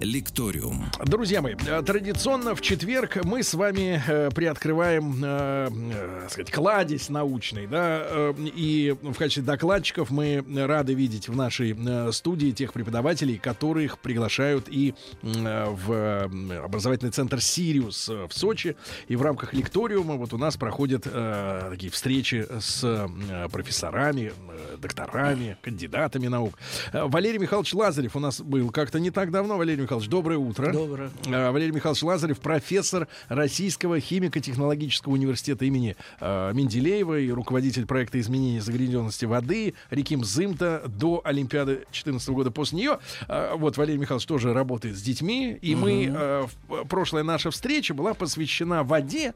Лекториум. 0.00 0.84
Друзья 1.06 1.40
мои, 1.40 1.54
э, 1.66 1.82
традиционно 1.82 2.54
в 2.54 2.60
четверг 2.60 3.24
мы 3.24 3.42
с 3.42 3.54
вами 3.54 4.02
э, 4.06 4.30
приоткрываем, 4.34 5.24
э, 5.24 5.68
э, 5.70 6.28
сказать, 6.28 6.50
кладезь 6.50 7.08
научный, 7.08 7.66
да, 7.66 8.34
и 8.38 8.94
в 9.00 9.14
качестве 9.14 9.42
докладчиков 9.42 10.10
мы 10.10 10.44
рады 10.66 10.92
видеть 10.92 11.28
в 11.28 11.36
нашей 11.36 11.74
студии 12.12 12.50
тех 12.50 12.74
преподавателей, 12.74 13.38
которых 13.38 13.98
приглашают 13.98 14.68
и 14.68 14.94
в 15.22 16.30
образовательный 16.62 17.12
центр 17.12 17.40
«Сириус» 17.40 18.08
в 18.08 18.30
Сочи, 18.32 18.76
и 19.08 19.16
в 19.16 19.22
рамках 19.22 19.54
лекториума 19.54 20.16
вот 20.16 20.34
у 20.34 20.38
нас 20.38 20.56
проходят 20.58 21.04
такие 21.04 21.90
встречи 21.90 22.46
с 22.60 23.08
профессорами, 23.50 24.32
докторами, 24.78 25.56
кандидатами 25.62 26.26
наук. 26.26 26.58
Валерий 26.92 27.38
Михайлович 27.38 27.72
Лазарев 27.72 28.14
у 28.16 28.20
нас 28.20 28.40
был 28.40 28.70
как-то 28.70 29.00
не 29.00 29.10
так 29.10 29.30
давно, 29.30 29.56
Валерий 29.56 29.85
Михайлович, 29.86 30.08
доброе 30.10 30.38
утро. 30.38 30.72
Доброе. 30.72 31.10
Э, 31.26 31.52
Валерий 31.52 31.72
Михайлович 31.72 32.02
Лазарев, 32.02 32.40
профессор 32.40 33.06
Российского 33.28 34.00
химико-технологического 34.00 35.12
университета 35.12 35.64
имени 35.64 35.96
э, 36.20 36.52
Менделеева 36.52 37.20
и 37.20 37.30
руководитель 37.30 37.86
проекта 37.86 38.18
изменения 38.18 38.60
загрязненности 38.60 39.26
воды 39.26 39.74
реки 39.90 40.16
Мзымта 40.16 40.82
до 40.88 41.20
Олимпиады 41.24 41.74
2014 41.76 42.28
года 42.30 42.50
после 42.50 42.78
нее. 42.78 42.98
Э, 43.28 43.54
вот 43.56 43.76
Валерий 43.76 44.00
Михайлович 44.00 44.26
тоже 44.26 44.52
работает 44.52 44.96
с 44.98 45.02
детьми, 45.02 45.56
и 45.62 45.76
мы 45.76 46.06
э, 46.12 46.46
в- 46.66 46.84
прошлая 46.88 47.22
наша 47.22 47.52
встреча 47.52 47.94
была 47.94 48.12
посвящена 48.14 48.82
воде. 48.82 49.34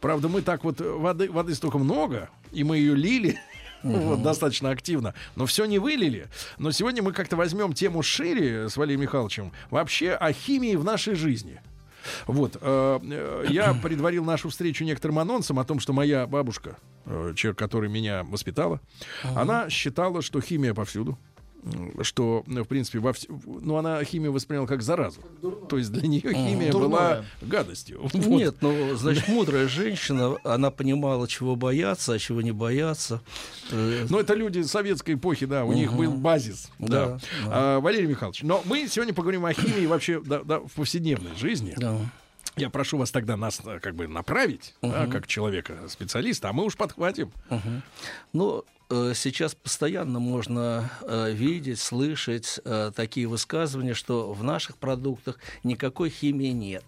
Правда, 0.00 0.28
мы 0.28 0.42
так 0.42 0.62
вот 0.62 0.80
воды, 0.80 1.30
воды 1.30 1.54
столько 1.54 1.78
много, 1.78 2.28
и 2.52 2.62
мы 2.64 2.78
ее 2.78 2.94
лили. 2.94 3.38
Вот, 4.00 4.22
достаточно 4.22 4.70
активно. 4.70 5.14
Но 5.36 5.46
все 5.46 5.64
не 5.64 5.78
вылили. 5.78 6.28
Но 6.58 6.70
сегодня 6.70 7.02
мы 7.02 7.12
как-то 7.12 7.36
возьмем 7.36 7.72
тему 7.72 8.02
шире 8.02 8.68
с 8.68 8.76
Валерием 8.76 9.00
Михайловичем. 9.00 9.52
Вообще 9.70 10.12
о 10.12 10.32
химии 10.32 10.74
в 10.76 10.84
нашей 10.84 11.14
жизни. 11.14 11.60
Вот, 12.26 12.56
э, 12.60 13.00
э, 13.02 13.44
я 13.48 13.74
предварил 13.82 14.24
нашу 14.24 14.48
встречу 14.48 14.84
некоторым 14.84 15.18
анонсом 15.18 15.58
о 15.58 15.64
том, 15.64 15.80
что 15.80 15.92
моя 15.92 16.26
бабушка, 16.26 16.76
э, 17.06 17.32
человек, 17.36 17.58
который 17.58 17.88
меня 17.88 18.24
воспитала, 18.24 18.80
она 19.22 19.68
считала, 19.70 20.22
что 20.22 20.40
химия 20.40 20.74
повсюду. 20.74 21.18
Что, 22.02 22.42
в 22.46 22.64
принципе, 22.64 22.98
во 23.00 23.10
вс- 23.10 23.26
ну, 23.46 23.76
она 23.76 24.02
химию 24.04 24.32
восприняла 24.32 24.66
как 24.66 24.80
заразу. 24.82 25.20
То 25.68 25.76
есть 25.76 25.92
для 25.92 26.08
нее 26.08 26.20
химия 26.22 26.72
была 26.72 26.80
Дурное. 27.16 27.24
гадостью. 27.42 28.00
Вот. 28.12 28.14
Нет, 28.26 28.56
ну, 28.60 28.96
значит, 28.96 29.28
мудрая 29.28 29.68
женщина, 29.68 30.36
она 30.44 30.70
понимала, 30.70 31.28
чего 31.28 31.56
бояться, 31.56 32.14
а 32.14 32.18
чего 32.18 32.40
не 32.42 32.52
бояться. 32.52 33.20
Э, 33.70 34.06
Ну, 34.08 34.18
это 34.18 34.34
люди 34.34 34.62
советской 34.62 35.14
эпохи, 35.14 35.46
да, 35.46 35.64
у 35.64 35.72
них 35.72 35.92
был 35.92 36.12
базис. 36.12 36.70
Да. 36.78 36.88
Да, 36.88 37.06
да. 37.16 37.18
А, 37.46 37.80
Валерий 37.80 38.06
Михайлович, 38.08 38.42
но 38.42 38.62
мы 38.64 38.88
сегодня 38.88 39.12
поговорим 39.12 39.44
о 39.44 39.52
химии 39.52 39.86
вообще 39.86 40.20
да, 40.20 40.42
да, 40.42 40.60
в 40.60 40.72
повседневной 40.72 41.34
жизни. 41.36 41.74
да. 41.76 41.96
Я 42.56 42.68
прошу 42.68 42.98
вас 42.98 43.10
тогда 43.12 43.36
нас 43.36 43.60
э, 43.64 43.78
как 43.80 43.94
бы 43.94 44.08
направить, 44.08 44.74
да, 44.82 45.06
как 45.06 45.26
человека-специалиста, 45.28 46.48
а 46.48 46.52
мы 46.52 46.64
уж 46.64 46.76
подхватим. 46.76 47.30
Ну, 48.32 48.58
э, 48.58 48.62
сейчас 49.14 49.54
постоянно 49.54 50.18
можно 50.18 50.90
э, 51.02 51.32
видеть, 51.32 51.78
слышать 51.78 52.60
э, 52.64 52.90
такие 52.94 53.26
высказывания, 53.26 53.94
что 53.94 54.32
в 54.32 54.42
наших 54.42 54.76
продуктах 54.78 55.38
никакой 55.62 56.10
химии 56.10 56.48
нет. 56.48 56.84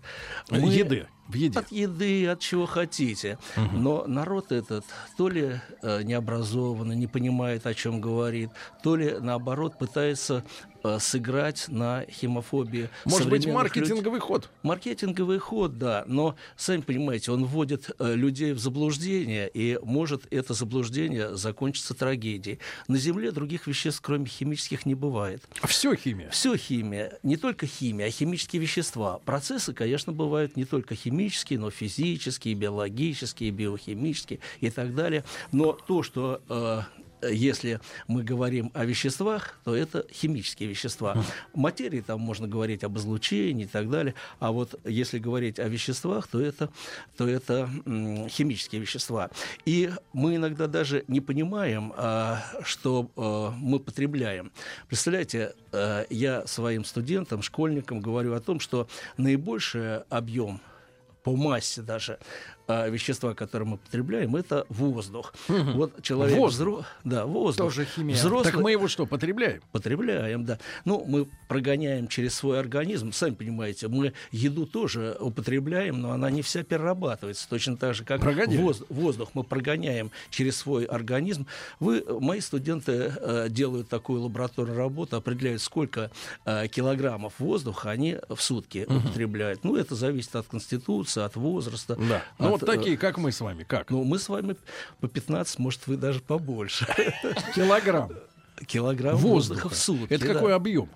Мы- 0.51 0.71
Еды. 0.73 1.07
В 1.29 1.35
еде. 1.35 1.59
От 1.61 1.71
еды, 1.71 2.27
от 2.27 2.41
чего 2.41 2.67
хотите. 2.67 3.39
Но 3.73 4.05
народ 4.07 4.53
этот 4.53 4.85
то 5.17 5.29
ли 5.29 5.61
э, 5.83 6.03
необразованный, 6.03 6.97
не 6.97 7.07
понимает, 7.07 7.67
о 7.67 7.75
чем 7.75 8.01
говорит, 8.01 8.51
то 8.83 8.97
ли 8.97 9.17
наоборот 9.21 9.79
пытается 9.79 10.45
э, 10.45 10.72
сыграть 10.99 11.67
на 11.69 12.05
химофобии. 12.11 12.89
Может 13.05 13.29
быть, 13.29 13.47
маркетинговый 13.47 14.21
ход. 14.21 14.49
Маркетинговый 14.63 15.39
ход, 15.39 15.79
да, 15.79 16.05
но, 16.07 16.37
сами 16.57 16.81
понимаете, 16.81 17.33
он 17.33 17.45
вводит 17.45 17.91
э, 17.99 18.15
людей 18.15 18.53
в 18.53 18.59
заблуждение, 18.59 19.51
и 19.53 19.79
может 19.83 20.23
это 20.31 20.55
заблуждение 20.55 21.37
закончиться 21.37 21.95
трагедией. 21.95 22.59
На 22.89 22.99
Земле 22.99 23.33
других 23.33 23.67
веществ, 23.67 24.01
кроме 24.01 24.27
химических, 24.27 24.87
не 24.87 24.95
бывает. 24.95 25.43
Все 25.65 25.95
химия. 25.95 26.31
Все 26.31 26.57
химия, 26.57 27.19
не 27.23 27.37
только 27.37 27.67
химия, 27.67 28.07
а 28.07 28.11
химические 28.11 28.63
вещества. 28.63 29.19
Процессы, 29.25 29.73
конечно, 29.73 30.13
бывают 30.13 30.57
не 30.57 30.65
только 30.65 30.95
химические, 30.95 31.59
но 31.59 31.71
физические, 31.71 32.55
биологические, 32.55 33.51
биохимические 33.51 34.41
и 34.61 34.71
так 34.71 34.95
далее. 34.95 35.25
Но 35.53 35.73
то, 35.73 36.03
что 36.03 36.41
э, 36.49 36.81
если 37.31 37.81
мы 38.09 38.23
говорим 38.23 38.71
о 38.75 38.85
веществах, 38.85 39.59
то 39.65 39.77
это 39.77 40.07
химические 40.13 40.69
вещества. 40.69 41.23
Материи 41.55 42.01
там 42.01 42.21
можно 42.21 42.49
говорить 42.49 42.85
об 42.85 42.99
излучении 42.99 43.65
и 43.65 43.69
так 43.69 43.91
далее. 43.91 44.15
А 44.39 44.53
вот 44.53 44.79
если 44.85 45.19
говорить 45.19 45.59
о 45.59 45.69
веществах, 45.69 46.27
то 46.29 46.41
это, 46.41 46.71
то 47.17 47.29
это 47.29 47.69
химические 48.29 48.81
вещества. 48.81 49.31
И 49.65 49.91
мы 50.13 50.37
иногда 50.37 50.67
даже 50.67 51.05
не 51.09 51.21
понимаем, 51.21 51.93
а, 51.97 52.43
что 52.63 53.11
а, 53.17 53.51
мы 53.57 53.79
потребляем. 53.79 54.53
Представляете, 54.89 55.55
а, 55.73 56.07
я 56.11 56.47
своим 56.47 56.85
студентам, 56.85 57.43
школьникам 57.43 58.01
говорю 58.01 58.35
о 58.35 58.41
том, 58.41 58.61
что 58.61 58.89
наибольший 59.17 59.99
объем 60.09 60.61
по 61.23 61.37
массе 61.37 61.83
даже 61.83 62.19
а, 62.69 62.89
вещества, 62.89 63.35
которые 63.35 63.69
мы 63.69 63.77
потребляем, 63.79 64.37
это 64.37 64.67
воздух. 64.69 65.35
Вот 65.49 66.03
человек 66.03 66.37
Воздух. 66.37 66.69
взро- 66.81 66.85
да, 67.05 67.27
воздух. 67.27 67.67
Тоже 67.67 67.85
химия. 67.85 68.15
Взрослый, 68.15 68.53
Так 68.53 68.61
мы 68.61 68.71
его 68.73 68.89
что, 68.89 69.07
потребляем? 69.07 69.61
Потребляем, 69.73 70.45
да. 70.45 70.59
Ну, 70.85 71.05
мы 71.07 71.27
прогоняем 71.49 72.09
через 72.09 72.35
свой 72.35 72.59
организм. 72.59 73.13
Сами 73.13 73.35
понимаете, 73.35 73.89
мы 73.89 74.13
еду 74.31 74.67
тоже 74.67 75.17
употребляем, 75.21 76.01
но 76.01 76.13
она 76.13 76.31
не 76.31 76.43
вся 76.43 76.63
перерабатывается. 76.63 77.49
Точно 77.49 77.77
так 77.77 77.95
же, 77.95 78.05
как 78.05 78.21
Прогоняем. 78.21 78.63
воз- 78.63 78.83
воздух 78.89 79.31
мы 79.35 79.45
прогоняем 79.45 80.11
через 80.31 80.57
свой 80.57 80.85
организм. 80.85 81.47
Вы, 81.81 82.05
мои 82.21 82.41
студенты 82.41 83.13
э, 83.17 83.47
делают 83.51 83.89
такую 83.89 84.23
лабораторную 84.23 84.77
работу, 84.77 85.17
определяют, 85.17 85.63
сколько 85.63 86.11
э, 86.45 86.69
килограммов 86.69 87.35
воздуха 87.39 87.91
они 87.91 88.19
в 88.29 88.41
сутки 88.41 88.87
употребляют. 88.89 89.65
Ну, 89.65 89.77
это 89.77 89.95
зависит 89.95 90.37
от 90.37 90.47
конституции, 90.47 91.23
от 91.23 91.37
возраста. 91.37 91.97
Да. 91.97 92.23
Ну, 92.39 92.52
вот 92.53 92.63
э, 92.63 92.67
такие, 92.67 92.97
как 92.97 93.19
мы 93.19 93.33
с 93.33 93.41
вами. 93.41 93.65
Как? 93.65 93.91
Ну, 93.91 94.05
мы 94.05 94.19
с 94.19 94.29
вами 94.29 94.57
по 95.01 95.09
15, 95.09 95.59
может, 95.59 95.87
вы 95.87 95.97
даже 95.97 96.21
побольше. 96.21 96.87
Килограмм 97.55 98.11
Килограмм 98.67 99.17
воздуха. 99.17 99.65
воздуха 99.65 99.69
в 99.69 99.77
сутки. 99.77 100.13
Это 100.13 100.27
да. 100.27 100.35
какой 100.35 100.55
объем? 100.55 100.89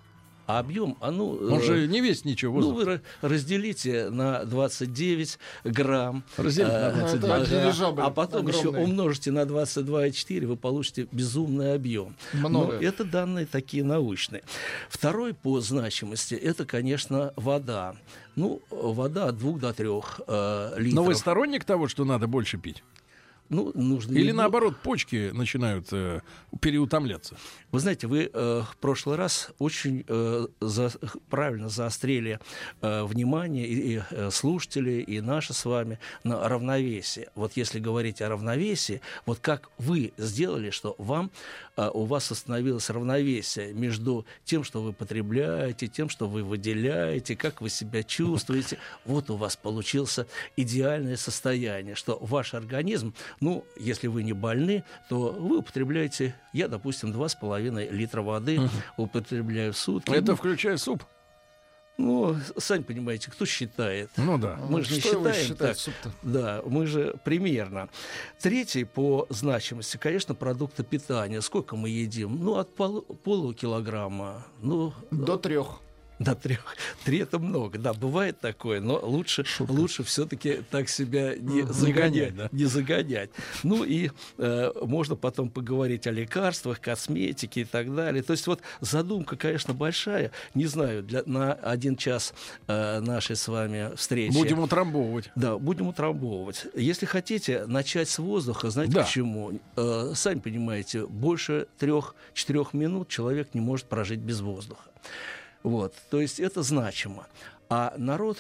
А 0.46 0.60
объем, 0.60 0.96
а 1.00 1.10
ну... 1.10 1.30
Он 1.30 1.58
э, 1.58 1.62
же 1.62 1.86
не 1.88 2.00
весит 2.00 2.24
ничего. 2.24 2.60
ну, 2.60 2.70
воздух. 2.72 2.84
вы 2.86 2.92
ра- 2.94 3.00
разделите 3.22 4.10
на 4.10 4.44
29 4.44 5.38
грамм. 5.64 6.22
Разделить 6.36 6.72
на 6.72 6.88
Э, 6.88 6.92
29. 6.92 7.24
это 7.24 7.34
ага. 7.34 7.44
дирижабль 7.64 8.02
А 8.02 8.10
потом 8.10 8.46
еще 8.48 8.58
огромный. 8.68 8.84
умножите 8.84 9.30
на 9.32 9.40
22,4, 9.40 10.46
вы 10.46 10.56
получите 10.56 11.08
безумный 11.10 11.74
объем. 11.74 12.14
Много. 12.32 12.74
Но 12.74 12.80
это 12.80 13.04
данные 13.04 13.46
такие 13.46 13.82
научные. 13.84 14.42
Второй 14.88 15.34
по 15.34 15.60
значимости 15.60 16.34
это, 16.34 16.64
конечно, 16.64 17.32
вода. 17.36 17.96
Ну, 18.36 18.62
вода 18.70 19.26
от 19.28 19.38
2 19.38 19.58
до 19.58 19.72
3 19.72 19.86
э, 19.88 20.74
литров. 20.78 20.94
Но 20.94 21.02
вы 21.04 21.14
сторонник 21.14 21.64
того, 21.64 21.88
что 21.88 22.04
надо 22.04 22.26
больше 22.26 22.58
пить? 22.58 22.82
Ну, 23.48 23.70
нужно 23.74 24.12
Или 24.12 24.26
не- 24.26 24.32
наоборот, 24.32 24.76
почки 24.82 25.30
начинают 25.32 25.88
э, 25.92 26.20
переутомляться? 26.60 27.36
Вы 27.72 27.80
знаете, 27.80 28.06
вы 28.06 28.30
э, 28.32 28.62
в 28.70 28.76
прошлый 28.78 29.16
раз 29.16 29.50
очень 29.58 30.04
э, 30.08 30.46
за- 30.60 30.92
правильно 31.30 31.68
заострили 31.68 32.40
э, 32.82 33.04
внимание 33.04 33.66
и, 33.66 33.96
и, 33.96 34.02
э, 34.10 34.30
слушателей, 34.30 35.00
и 35.02 35.20
наши 35.20 35.52
с 35.52 35.64
вами 35.64 35.98
на 36.24 36.48
равновесие. 36.48 37.28
Вот 37.34 37.52
если 37.56 37.78
говорить 37.78 38.20
о 38.22 38.28
равновесии, 38.28 39.00
вот 39.26 39.38
как 39.40 39.68
вы 39.78 40.12
сделали, 40.16 40.70
что 40.70 40.94
вам, 40.98 41.30
у 41.76 42.04
вас 42.04 42.30
остановилось 42.30 42.90
равновесие 42.90 43.72
между 43.72 44.26
тем, 44.44 44.64
что 44.64 44.82
вы 44.82 44.92
потребляете, 44.92 45.88
тем, 45.88 46.08
что 46.08 46.28
вы 46.28 46.42
выделяете, 46.42 47.36
как 47.36 47.60
вы 47.60 47.68
себя 47.68 48.02
чувствуете. 48.02 48.78
Вот 49.04 49.30
у 49.30 49.36
вас 49.36 49.56
получился 49.56 50.26
идеальное 50.56 51.16
состояние, 51.16 51.94
что 51.94 52.18
ваш 52.20 52.54
организм, 52.54 53.14
ну, 53.40 53.64
если 53.76 54.08
вы 54.08 54.22
не 54.22 54.32
больны, 54.32 54.84
то 55.08 55.32
вы 55.32 55.58
употребляете, 55.58 56.34
я, 56.52 56.68
допустим, 56.68 57.12
2,5 57.12 57.90
литра 57.90 58.22
воды 58.22 58.60
употребляю 58.96 59.72
в 59.72 59.76
сутки. 59.76 60.10
Это 60.10 60.32
Ну, 60.32 60.36
включая 60.36 60.76
суп? 60.76 61.04
Ну, 61.98 62.36
сами 62.58 62.82
понимаете, 62.82 63.30
кто 63.30 63.46
считает? 63.46 64.10
Ну 64.16 64.36
да. 64.36 64.58
Мы 64.68 64.82
же 64.82 64.94
не 64.94 65.00
Что 65.00 65.32
считаем 65.32 65.56
так. 65.56 65.76
Да, 66.22 66.62
мы 66.66 66.86
же 66.86 67.14
примерно. 67.24 67.88
Третий 68.38 68.84
по 68.84 69.26
значимости, 69.30 69.96
конечно, 69.96 70.34
продукты 70.34 70.84
питания. 70.84 71.40
Сколько 71.40 71.74
мы 71.74 71.88
едим? 71.88 72.38
Ну, 72.44 72.56
от 72.56 72.74
полу, 72.74 73.02
полукилограмма. 73.02 74.46
Ну, 74.60 74.92
До 75.10 75.38
трех. 75.38 75.80
До 76.18 76.34
трех. 76.34 76.76
Три 77.04 77.18
это 77.18 77.38
много. 77.38 77.78
Да, 77.78 77.92
бывает 77.92 78.40
такое, 78.40 78.80
но 78.80 78.98
лучше, 78.98 79.44
лучше 79.60 80.02
все-таки 80.02 80.62
так 80.70 80.88
себя 80.88 81.36
не. 81.36 81.62
Не 81.62 81.72
загонять. 81.72 81.94
гонять, 81.94 82.36
да. 82.36 82.48
Не 82.52 82.64
загонять. 82.64 83.30
Ну 83.62 83.84
и 83.84 84.10
э, 84.38 84.72
можно 84.82 85.14
потом 85.16 85.50
поговорить 85.50 86.06
о 86.06 86.10
лекарствах, 86.10 86.80
косметике 86.80 87.62
и 87.62 87.64
так 87.64 87.94
далее. 87.94 88.22
То 88.22 88.32
есть 88.32 88.46
вот 88.46 88.60
задумка, 88.80 89.36
конечно, 89.36 89.74
большая. 89.74 90.30
Не 90.54 90.66
знаю, 90.66 91.02
для, 91.02 91.22
на 91.26 91.52
один 91.52 91.96
час 91.96 92.32
э, 92.66 93.00
нашей 93.00 93.36
с 93.36 93.46
вами 93.48 93.94
встречи. 93.96 94.32
Будем 94.34 94.60
утрамбовывать. 94.60 95.30
Да, 95.34 95.58
будем 95.58 95.88
утрамбовывать. 95.88 96.66
Если 96.74 97.04
хотите 97.04 97.66
начать 97.66 98.08
с 98.08 98.18
воздуха, 98.18 98.70
знаете 98.70 98.94
Да. 98.94 99.02
почему? 99.02 99.60
Э, 99.76 100.12
сами 100.14 100.38
понимаете, 100.38 101.06
больше 101.06 101.66
трех-четырех 101.78 102.72
минут 102.72 103.08
человек 103.08 103.54
не 103.54 103.60
может 103.60 103.86
прожить 103.86 104.20
без 104.20 104.40
воздуха. 104.40 104.82
Вот, 105.66 105.94
то 106.10 106.20
есть 106.20 106.38
это 106.38 106.62
значимо. 106.62 107.26
А 107.68 107.92
народ 107.98 108.38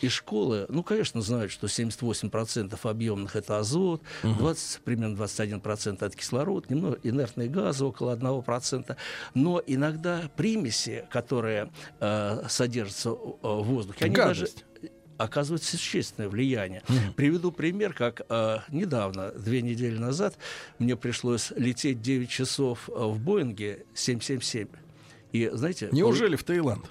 из 0.00 0.10
школы, 0.10 0.66
ну, 0.68 0.82
конечно, 0.82 1.22
знают, 1.22 1.52
что 1.52 1.68
78% 1.68 2.76
объемных 2.82 3.36
это 3.36 3.60
азот, 3.60 4.02
20, 4.24 4.80
примерно 4.80 5.14
21% 5.14 6.04
это 6.04 6.10
кислород, 6.16 6.68
немного 6.68 6.98
инертные 7.04 7.48
газы, 7.48 7.84
около 7.84 8.16
1%. 8.16 8.96
Но 9.34 9.62
иногда 9.64 10.28
примеси, 10.36 11.06
которые 11.08 11.70
э, 12.00 12.42
содержатся 12.48 13.10
э, 13.10 13.12
в 13.42 13.62
воздухе, 13.62 14.06
они 14.06 14.16
даже 14.16 14.46
Гадость. 14.46 14.64
оказывает 15.18 15.62
существенное 15.62 16.28
влияние. 16.28 16.82
Приведу 17.14 17.52
пример, 17.52 17.92
как 17.92 18.22
э, 18.28 18.58
недавно, 18.72 19.30
две 19.30 19.62
недели 19.62 19.96
назад, 19.96 20.36
мне 20.80 20.96
пришлось 20.96 21.52
лететь 21.54 22.02
9 22.02 22.28
часов 22.28 22.88
э, 22.88 22.92
в 22.92 23.20
Боинге 23.20 23.86
777. 23.94 24.66
И 25.32 25.48
знаете, 25.52 25.88
Неужели 25.92 26.36
в 26.36 26.44
Таиланд? 26.44 26.84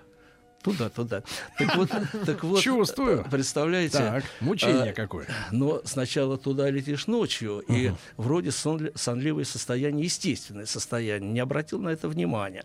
туда, 0.64 0.90
туда. 0.90 1.22
Так 1.60 1.76
вот, 1.76 1.90
так 2.26 2.44
вот, 2.44 2.60
Чувствую. 2.60 3.24
представляете, 3.30 4.00
Так, 4.00 4.24
мучение 4.40 4.92
а, 4.92 4.94
какое. 4.94 5.28
но 5.52 5.82
сначала 5.86 6.40
туда 6.40 6.72
летишь 6.72 7.06
ночью, 7.06 7.60
и 7.68 7.92
вроде 8.18 8.50
сонли- 8.50 8.92
сонливое 8.98 9.44
состояние, 9.44 10.06
естественное 10.06 10.66
состояние, 10.66 11.32
не 11.32 11.40
обратил 11.40 11.80
на 11.80 11.90
это 11.90 12.08
внимания. 12.10 12.64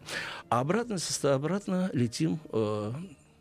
А 0.48 0.60
обратно, 0.60 0.96
обратно 1.24 1.90
летим 1.92 2.40
э, 2.52 2.92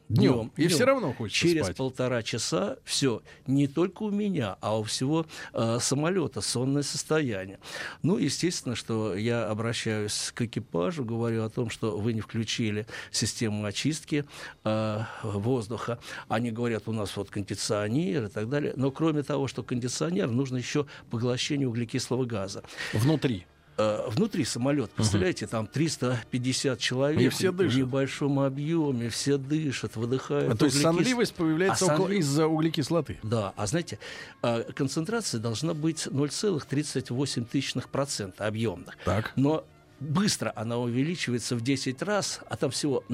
Днем. 0.10 0.52
И 0.58 0.64
днем. 0.64 0.70
все 0.72 0.86
равно 0.86 1.14
хочется 1.14 1.40
Через 1.40 1.66
спать. 1.66 1.78
полтора 1.78 2.24
часа 2.24 2.78
все, 2.84 3.22
не 3.46 3.68
только 3.68 4.02
у 4.04 4.10
меня, 4.10 4.58
а 4.60 4.80
у 4.80 4.84
всего 4.84 5.28
э, 5.54 5.78
самолета 5.80 6.42
сонное 6.42 6.82
состояние. 6.82 7.60
Ну, 8.02 8.18
естественно, 8.18 8.76
что 8.76 9.16
я 9.16 9.48
обращаюсь 9.48 10.32
к 10.34 10.42
экипажу, 10.42 11.06
говорю 11.06 11.44
о 11.44 11.50
том, 11.50 11.70
что 11.70 11.96
вы 11.96 12.14
не 12.14 12.22
включили 12.22 12.88
систему 13.12 13.64
очистки 13.66 14.26
э, 14.64 15.00
воздуха. 15.22 16.00
Они 16.28 16.50
говорят, 16.50 16.88
у 16.88 16.92
нас 16.92 17.16
вот 17.16 17.30
кондиционер 17.30 18.26
и 18.26 18.30
так 18.30 18.50
далее. 18.50 18.74
Но 18.76 18.90
кроме 18.90 19.22
того, 19.22 19.48
что 19.48 19.62
кондиционер, 19.62 20.32
нужно 20.32 20.58
еще 20.58 20.88
поглощение 21.12 21.68
углекислого 21.68 22.26
газа. 22.26 22.64
Внутри. 22.94 23.46
Э, 23.80 24.10
внутри 24.10 24.44
самолета, 24.44 24.90
представляете, 24.94 25.48
там 25.48 25.66
350 25.66 26.78
человек 26.80 27.22
И 27.22 27.30
все 27.30 27.54
дышат. 27.54 27.74
в 27.74 27.78
небольшом 27.78 28.40
объеме, 28.42 29.08
все 29.10 29.38
дышат, 29.38 29.96
выдыхают. 29.96 30.52
А 30.54 30.58
то 30.58 30.66
есть 30.66 30.82
сонливость 30.82 31.34
появляется 31.34 31.86
А 31.86 31.98
сонли- 31.98 32.18
из-за 32.18 32.46
углекислоты. 32.48 33.20
Да, 33.24 33.54
а 33.56 33.68
знаете, 33.68 33.98
э, 34.44 34.64
концентрация 34.76 35.40
должна 35.40 35.74
быть 35.74 36.08
0,38 36.08 37.88
процента 37.90 38.48
объемных. 38.48 38.98
Так. 39.06 39.32
Но 39.38 39.64
быстро 40.02 40.52
она 40.58 40.78
увеличивается 40.78 41.56
в 41.56 41.62
10 41.62 42.02
раз, 42.02 42.42
а 42.50 42.58
там 42.58 42.72
всего 42.72 43.06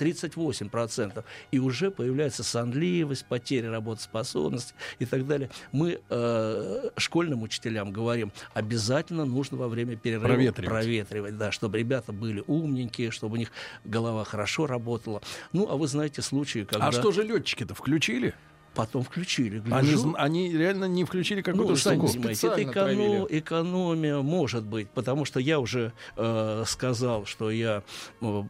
0,38%. 0.00 1.24
И 1.50 1.58
уже 1.58 1.90
появляется 1.90 2.42
сонливость, 2.42 3.26
потеря 3.26 3.70
работоспособности 3.70 4.74
и 4.98 5.06
так 5.06 5.26
далее. 5.26 5.50
Мы 5.72 6.00
э, 6.08 6.90
школьным 6.96 7.42
учителям 7.42 7.92
говорим, 7.92 8.32
обязательно 8.54 9.24
нужно 9.24 9.56
во 9.58 9.68
время 9.68 9.96
перерыва 9.96 10.26
Проветривать. 10.26 10.70
проветривать, 10.70 11.38
да, 11.38 11.52
чтобы 11.52 11.78
ребята 11.78 12.12
были 12.12 12.42
умненькие, 12.46 13.10
чтобы 13.10 13.34
у 13.34 13.38
них 13.38 13.50
голова 13.84 14.24
хорошо 14.24 14.66
работала. 14.66 15.22
Ну, 15.52 15.68
а 15.70 15.76
вы 15.76 15.86
знаете 15.86 16.22
случаи, 16.22 16.64
когда 16.64 16.88
А 16.88 16.92
что 16.92 17.12
же 17.12 17.22
летчики-то 17.22 17.74
включили? 17.74 18.34
Потом 18.74 19.02
включили. 19.02 19.62
Они, 19.70 19.90
гляжу, 19.90 20.14
они 20.16 20.52
реально 20.52 20.84
не 20.86 21.04
включили 21.04 21.42
какую-то 21.42 21.70
ну, 21.70 21.76
штуку. 21.76 22.06
понимаете, 22.08 22.46
это 22.46 22.72
травили. 22.72 23.26
экономия 23.38 24.18
может 24.20 24.64
быть, 24.64 24.90
потому 24.90 25.24
что 25.24 25.40
я 25.40 25.58
уже 25.60 25.92
э, 26.16 26.64
сказал, 26.66 27.26
что 27.26 27.50
я 27.50 27.82
э, 28.20 28.42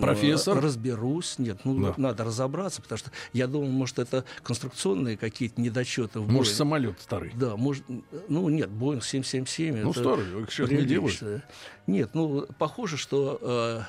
Профессор? 0.00 0.60
разберусь. 0.60 1.38
Нет, 1.38 1.60
ну 1.64 1.86
Да. 1.86 1.94
надо 1.96 2.24
разобраться, 2.24 2.82
потому 2.82 2.98
что 2.98 3.10
я 3.32 3.46
думал, 3.46 3.68
может, 3.68 3.98
это 3.98 4.24
конструкционные 4.42 5.16
какие-то 5.16 5.60
недочеты 5.60 6.20
в 6.20 6.22
Может, 6.22 6.34
Боинге. 6.34 6.54
самолет 6.54 7.00
старый. 7.00 7.32
Да, 7.34 7.56
может, 7.56 7.84
ну 8.28 8.48
нет, 8.48 8.70
Боинг 8.70 9.04
777. 9.04 9.82
Ну, 9.82 9.92
старый, 9.92 10.42
их 10.42 10.50
сейчас 10.52 10.70
не 10.70 10.82
делают. 10.84 11.44
Нет, 11.86 12.10
ну 12.14 12.46
похоже, 12.58 12.96
что 12.96 13.38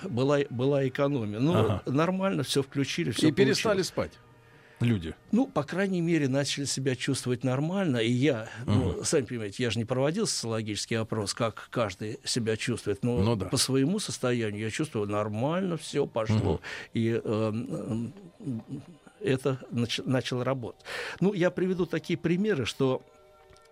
э, 0.03 0.07
была 0.07 0.39
была 0.49 0.87
экономия. 0.87 1.39
Ну 1.39 1.53
Ага. 1.55 1.81
нормально, 1.85 2.43
все 2.43 2.61
включили, 2.61 3.11
все 3.11 3.29
И 3.29 3.31
перестали 3.31 3.81
спать 3.81 4.11
люди. 4.79 5.15
ну, 5.31 5.47
по 5.47 5.63
крайней 5.63 6.01
мере, 6.01 6.27
начали 6.27 6.65
себя 6.65 6.95
чувствовать 6.95 7.43
нормально. 7.43 7.97
И 7.97 8.11
я, 8.11 8.49
ну, 8.65 9.03
сами 9.03 9.25
понимаете, 9.25 9.63
я 9.63 9.69
же 9.69 9.79
не 9.79 9.85
проводил 9.85 10.27
социологический 10.27 10.97
опрос, 10.99 11.33
как 11.33 11.67
каждый 11.71 12.19
себя 12.23 12.57
чувствует. 12.57 13.03
Но 13.03 13.17
Ну 13.19 13.35
да. 13.35 13.45
по 13.47 13.57
своему 13.57 13.99
состоянию 13.99 14.61
я 14.63 14.69
чувствую 14.71 15.07
нормально, 15.07 15.77
все 15.77 16.05
пошло. 16.05 16.61
И 16.93 17.09
эм, 17.23 18.13
эм, 18.39 18.83
это 19.19 19.59
нач- 19.71 20.03
начало 20.05 20.43
работать. 20.43 20.81
Ну, 21.19 21.33
я 21.33 21.49
приведу 21.51 21.85
такие 21.85 22.17
примеры, 22.17 22.65
что 22.65 23.01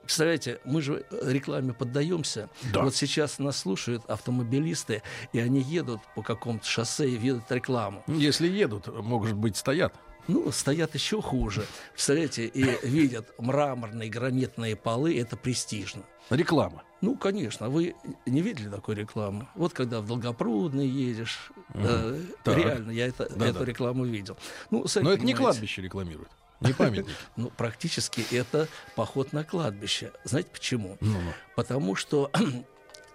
Представляете, 0.04 0.60
мы 0.66 0.84
же 0.84 1.04
рекламе 1.24 1.74
поддаемся. 1.74 2.48
Да. 2.72 2.84
Вот 2.84 2.96
сейчас 2.96 3.40
нас 3.40 3.57
слушают 3.57 4.04
автомобилисты, 4.07 5.02
и 5.34 5.40
они 5.40 5.62
едут 5.62 6.00
по 6.16 6.22
какому-то 6.22 6.63
шоссе 6.68 7.10
и 7.10 7.16
видят 7.18 7.52
рекламу. 7.52 8.04
Если 8.06 8.48
едут, 8.48 8.86
может 9.02 9.36
быть, 9.36 9.57
стоят. 9.57 9.96
Ну, 10.27 10.51
стоят 10.51 10.95
еще 10.95 11.22
хуже. 11.22 11.66
Представляете, 11.94 12.45
и 12.48 12.63
видят 12.88 13.27
мраморные 13.38 14.10
гранитные 14.10 14.75
полы, 14.75 15.19
это 15.19 15.38
престижно. 15.38 16.04
Реклама. 16.30 16.83
Ну, 17.01 17.16
конечно, 17.16 17.69
вы 17.69 17.95
не 18.25 18.42
видели 18.42 18.69
такой 18.69 18.95
рекламы? 18.95 19.48
Вот 19.56 19.74
когда 19.74 20.01
в 20.01 20.07
Долгопрудный 20.07 20.88
едешь, 20.88 21.52
э, 21.76 22.19
Так. 22.44 22.57
реально, 22.57 22.92
я 22.92 23.07
это, 23.07 23.30
Да-да. 23.30 23.47
эту 23.49 23.64
рекламу 23.64 24.06
видел. 24.06 24.35
Ну, 24.71 24.88
сами 24.88 25.04
Но 25.04 25.14
это 25.14 25.23
не 25.23 25.35
кладбище 25.35 25.81
рекламируют. 25.83 26.30
Не 26.61 26.73
памятник. 26.73 27.16
Ну, 27.35 27.52
практически 27.56 28.26
это 28.33 28.68
поход 28.95 29.33
на 29.33 29.44
кладбище. 29.44 30.11
Знаете 30.23 30.49
почему? 30.52 30.97
Ну-ну. 31.02 31.33
Потому 31.56 31.95
что 31.95 32.31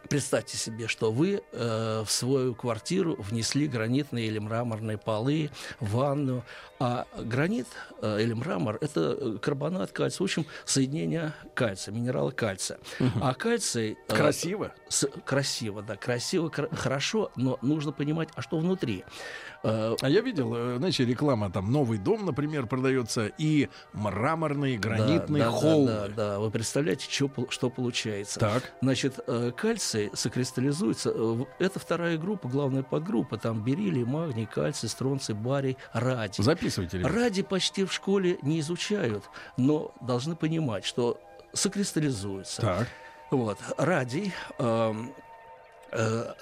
представьте 0.08 0.56
себе, 0.56 0.88
что 0.88 1.12
вы 1.12 1.42
э, 1.52 2.02
в 2.04 2.10
свою 2.10 2.54
квартиру 2.54 3.16
внесли 3.18 3.66
гранитные 3.68 4.26
или 4.26 4.38
мраморные 4.38 4.98
полы, 4.98 5.50
ванну, 5.80 6.44
а 6.78 7.06
гранит 7.18 7.66
э, 8.02 8.22
или 8.22 8.32
мрамор– 8.32 8.78
это 8.80 9.16
э, 9.20 9.38
карбонат 9.40 9.92
кальция, 9.92 10.20
в 10.20 10.24
общем, 10.24 10.46
соединение 10.64 11.32
кальция, 11.54 11.92
минерала 11.92 12.30
кальция. 12.30 12.78
А 13.20 13.34
кальций… 13.34 13.98
э, 14.08 14.16
Красиво. 14.16 14.72
с- 14.88 15.08
красиво, 15.24 15.82
да, 15.82 15.96
красиво, 15.96 16.48
кра- 16.48 16.74
хорошо, 16.74 17.30
но 17.36 17.58
нужно 17.62 17.92
понимать, 17.92 18.28
а 18.34 18.42
что 18.42 18.58
внутри. 18.58 19.04
Э, 19.62 19.94
А 20.00 20.08
я 20.08 20.20
видел, 20.22 20.54
э, 20.54 20.76
знаете, 20.78 21.04
реклама 21.04 21.50
там 21.50 21.70
новый 21.70 21.98
дом, 21.98 22.24
например, 22.24 22.66
продается 22.66 23.26
и 23.38 23.68
мраморные 23.92 24.78
гранитные 24.78 25.44
да, 25.44 25.50
да, 25.50 25.56
холмы. 25.56 25.86
Да, 25.86 26.08
да, 26.08 26.14
да. 26.14 26.38
Вы 26.38 26.50
представляете, 26.50 27.06
что, 27.10 27.30
что 27.50 27.68
получается? 27.70 28.40
Так. 28.40 28.72
Значит, 28.80 29.20
э, 29.26 29.52
кальций 29.56 30.10
сокристаллизуется. 30.14 31.12
э, 31.14 31.44
Это 31.58 31.78
вторая 31.78 32.16
группа, 32.16 32.48
главная 32.48 32.82
подгруппа. 32.82 33.36
Там 33.36 33.62
бериллий, 33.62 34.04
магний, 34.04 34.46
кальций, 34.46 34.88
стронций, 34.88 35.34
барий, 35.34 35.76
радий. 35.92 36.42
Записывайте, 36.42 36.98
ребят. 36.98 37.12
Ради 37.12 37.42
почти 37.42 37.84
в 37.84 37.92
школе 37.92 38.38
не 38.42 38.60
изучают, 38.60 39.24
но 39.58 39.92
должны 40.00 40.36
понимать, 40.36 40.84
что 40.86 41.20
сокристаллизуется. 41.52 42.62
Так. 42.62 42.88
Вот. 43.30 43.58
Радий, 43.76 44.32
эм, 44.58 45.12
э, 45.92 46.32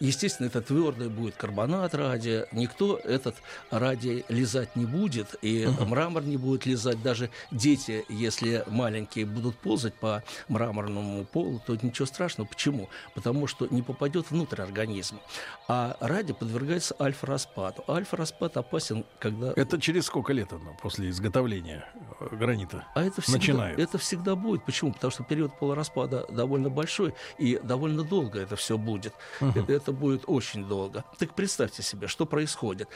естественно, 0.00 0.46
это 0.46 0.60
твердый 0.60 1.08
будет 1.08 1.36
карбонат 1.36 1.94
радия. 1.94 2.46
Никто 2.52 2.96
этот 2.96 3.36
радий 3.70 4.24
лизать 4.28 4.76
не 4.76 4.86
будет, 4.86 5.36
и 5.42 5.68
мрамор 5.86 6.24
не 6.24 6.36
будет 6.36 6.66
лизать. 6.66 7.02
Даже 7.02 7.30
дети, 7.50 8.04
если 8.08 8.64
маленькие, 8.66 9.26
будут 9.26 9.56
ползать 9.56 9.94
по 9.94 10.22
мраморному 10.48 11.24
полу, 11.24 11.60
то 11.66 11.76
ничего 11.76 12.06
страшного. 12.06 12.48
Почему? 12.48 12.88
Потому 13.14 13.46
что 13.46 13.66
не 13.70 13.82
попадет 13.82 14.30
внутрь 14.30 14.62
организма. 14.62 15.20
А 15.68 15.96
радий 16.00 16.34
подвергается 16.34 16.94
альфа-распаду. 17.00 17.84
Альфа-распад 17.88 18.56
опасен, 18.56 19.04
когда 19.18 19.52
Это 19.56 19.80
через 19.80 20.06
сколько 20.06 20.32
лет 20.32 20.52
оно 20.52 20.76
после 20.80 21.10
изготовления 21.10 21.86
э, 22.20 22.36
гранита? 22.36 22.84
А 22.94 23.02
это 23.02 23.20
всегда, 23.20 23.38
начинают? 23.38 23.78
это 23.78 23.98
всегда 23.98 24.36
будет. 24.36 24.64
Почему? 24.64 24.92
Потому 24.92 25.10
что 25.10 25.24
период 25.24 25.58
полураспада 25.58 26.26
довольно 26.30 26.70
большой, 26.70 27.14
и 27.38 27.60
довольно 27.62 28.04
долго 28.04 28.40
это 28.40 28.56
все 28.56 28.78
будет. 28.78 28.96
будет. 28.96 29.12
Uh-huh. 29.40 29.75
Это 29.76 29.92
будет 29.92 30.24
очень 30.26 30.66
долго. 30.66 31.04
Так 31.18 31.34
представьте 31.34 31.82
себе, 31.82 32.08
что 32.08 32.26
происходит. 32.26 32.88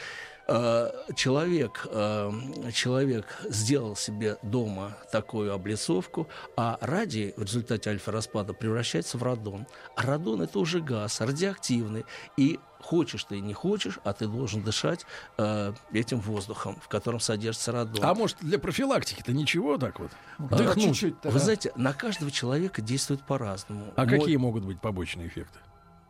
Э, 0.53 0.91
человек, 1.15 1.87
э, 1.91 2.33
человек 2.73 3.39
сделал 3.45 3.95
себе 3.95 4.37
дома 4.43 4.97
такую 5.13 5.53
облицовку, 5.55 6.27
а 6.57 6.77
радий 6.81 7.35
в 7.37 7.43
результате 7.43 7.91
альфа-распада 7.91 8.53
превращается 8.53 9.17
в 9.17 9.23
радон. 9.23 9.67
А 9.95 10.03
радон– 10.03 10.43
это 10.43 10.59
уже 10.59 10.81
газ, 10.81 11.21
радиоактивный. 11.21 12.05
И 12.37 12.59
хочешь 12.81 13.25
ты 13.25 13.37
и 13.37 13.41
не 13.41 13.55
хочешь, 13.55 14.01
а 14.03 14.13
ты 14.13 14.27
должен 14.27 14.63
дышать 14.63 15.07
э, 15.39 15.73
этим 15.93 16.19
воздухом, 16.19 16.81
в 16.83 16.89
котором 16.89 17.21
содержится 17.21 17.71
радон. 17.71 18.05
А 18.05 18.15
может, 18.15 18.39
для 18.41 18.59
профилактики-то 18.59 19.33
ничего 19.33 19.77
так 19.79 20.01
вот? 20.01 20.11
А, 20.39 20.57
Дыхнуть? 20.57 21.15
Вы 21.23 21.39
знаете, 21.39 21.73
на 21.77 21.93
каждого 21.93 22.33
человека 22.33 22.83
действует 22.83 23.23
по-разному. 23.23 23.93
А 23.95 24.05
Мой... 24.05 24.19
какие 24.19 24.37
могут 24.37 24.65
быть 24.65 24.81
побочные 24.81 25.29
эффекты? 25.29 25.61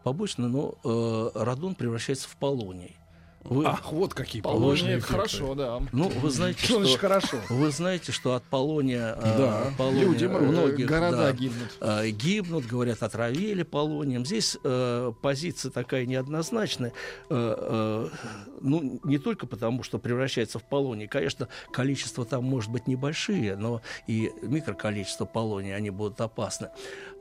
Побочные, 0.02 0.49
но 0.49 0.75
э, 0.83 1.30
радон 1.35 1.75
превращается 1.75 2.28
в 2.28 2.37
полоний. 2.37 2.97
Вы... 3.44 3.64
Ах, 3.66 3.90
вот 3.92 4.12
какие 4.12 4.42
полония. 4.42 5.00
Хорошо, 5.00 5.54
да. 5.54 5.80
Ну, 5.92 6.09
вы 6.09 6.30
знаете, 6.30 6.62
что, 6.62 6.85
что 6.85 6.99
хорошо. 6.99 7.38
Вы 7.49 7.70
знаете, 7.70 8.12
что 8.12 8.35
от 8.35 8.44
полония, 8.44 9.16
э, 9.16 9.38
да. 9.38 9.64
полония 9.78 10.04
люди 10.04 10.26
многих 10.26 10.87
города 10.87 11.16
да, 11.16 11.32
гибнут. 11.32 11.78
Э, 11.80 12.09
гибнут, 12.11 12.66
говорят, 12.66 13.02
отравили 13.02 13.62
полонием. 13.62 14.26
Здесь 14.26 14.59
э, 14.62 15.12
позиция 15.23 15.70
такая 15.70 16.04
неоднозначная. 16.04 16.92
Э, 17.30 18.09
э, 18.11 18.16
ну, 18.61 19.00
не 19.04 19.18
только 19.18 19.47
потому, 19.47 19.85
что 19.85 19.99
превращается 19.99 20.59
в 20.59 20.64
полоний. 20.64 21.06
Конечно, 21.06 21.49
количество 21.73 22.26
там 22.26 22.44
может 22.44 22.70
быть 22.70 22.87
небольшие, 22.87 23.56
но 23.56 23.80
и 24.06 24.32
микроколичество 24.42 25.25
полония, 25.25 25.76
они 25.76 25.88
будут 25.88 26.20
опасны. 26.20 26.68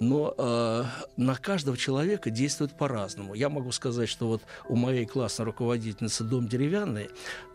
Но 0.01 0.35
э, 0.38 0.83
на 1.15 1.35
каждого 1.35 1.77
человека 1.77 2.29
действует 2.29 2.77
по-разному. 2.77 3.35
Я 3.35 3.47
могу 3.47 3.71
сказать, 3.71 4.09
что 4.09 4.27
вот 4.27 4.41
у 4.67 4.75
моей 4.75 5.05
классной 5.05 5.45
руководительницы 5.45 6.08
находится 6.09 6.23
дом 6.23 6.47
деревянный, 6.47 7.09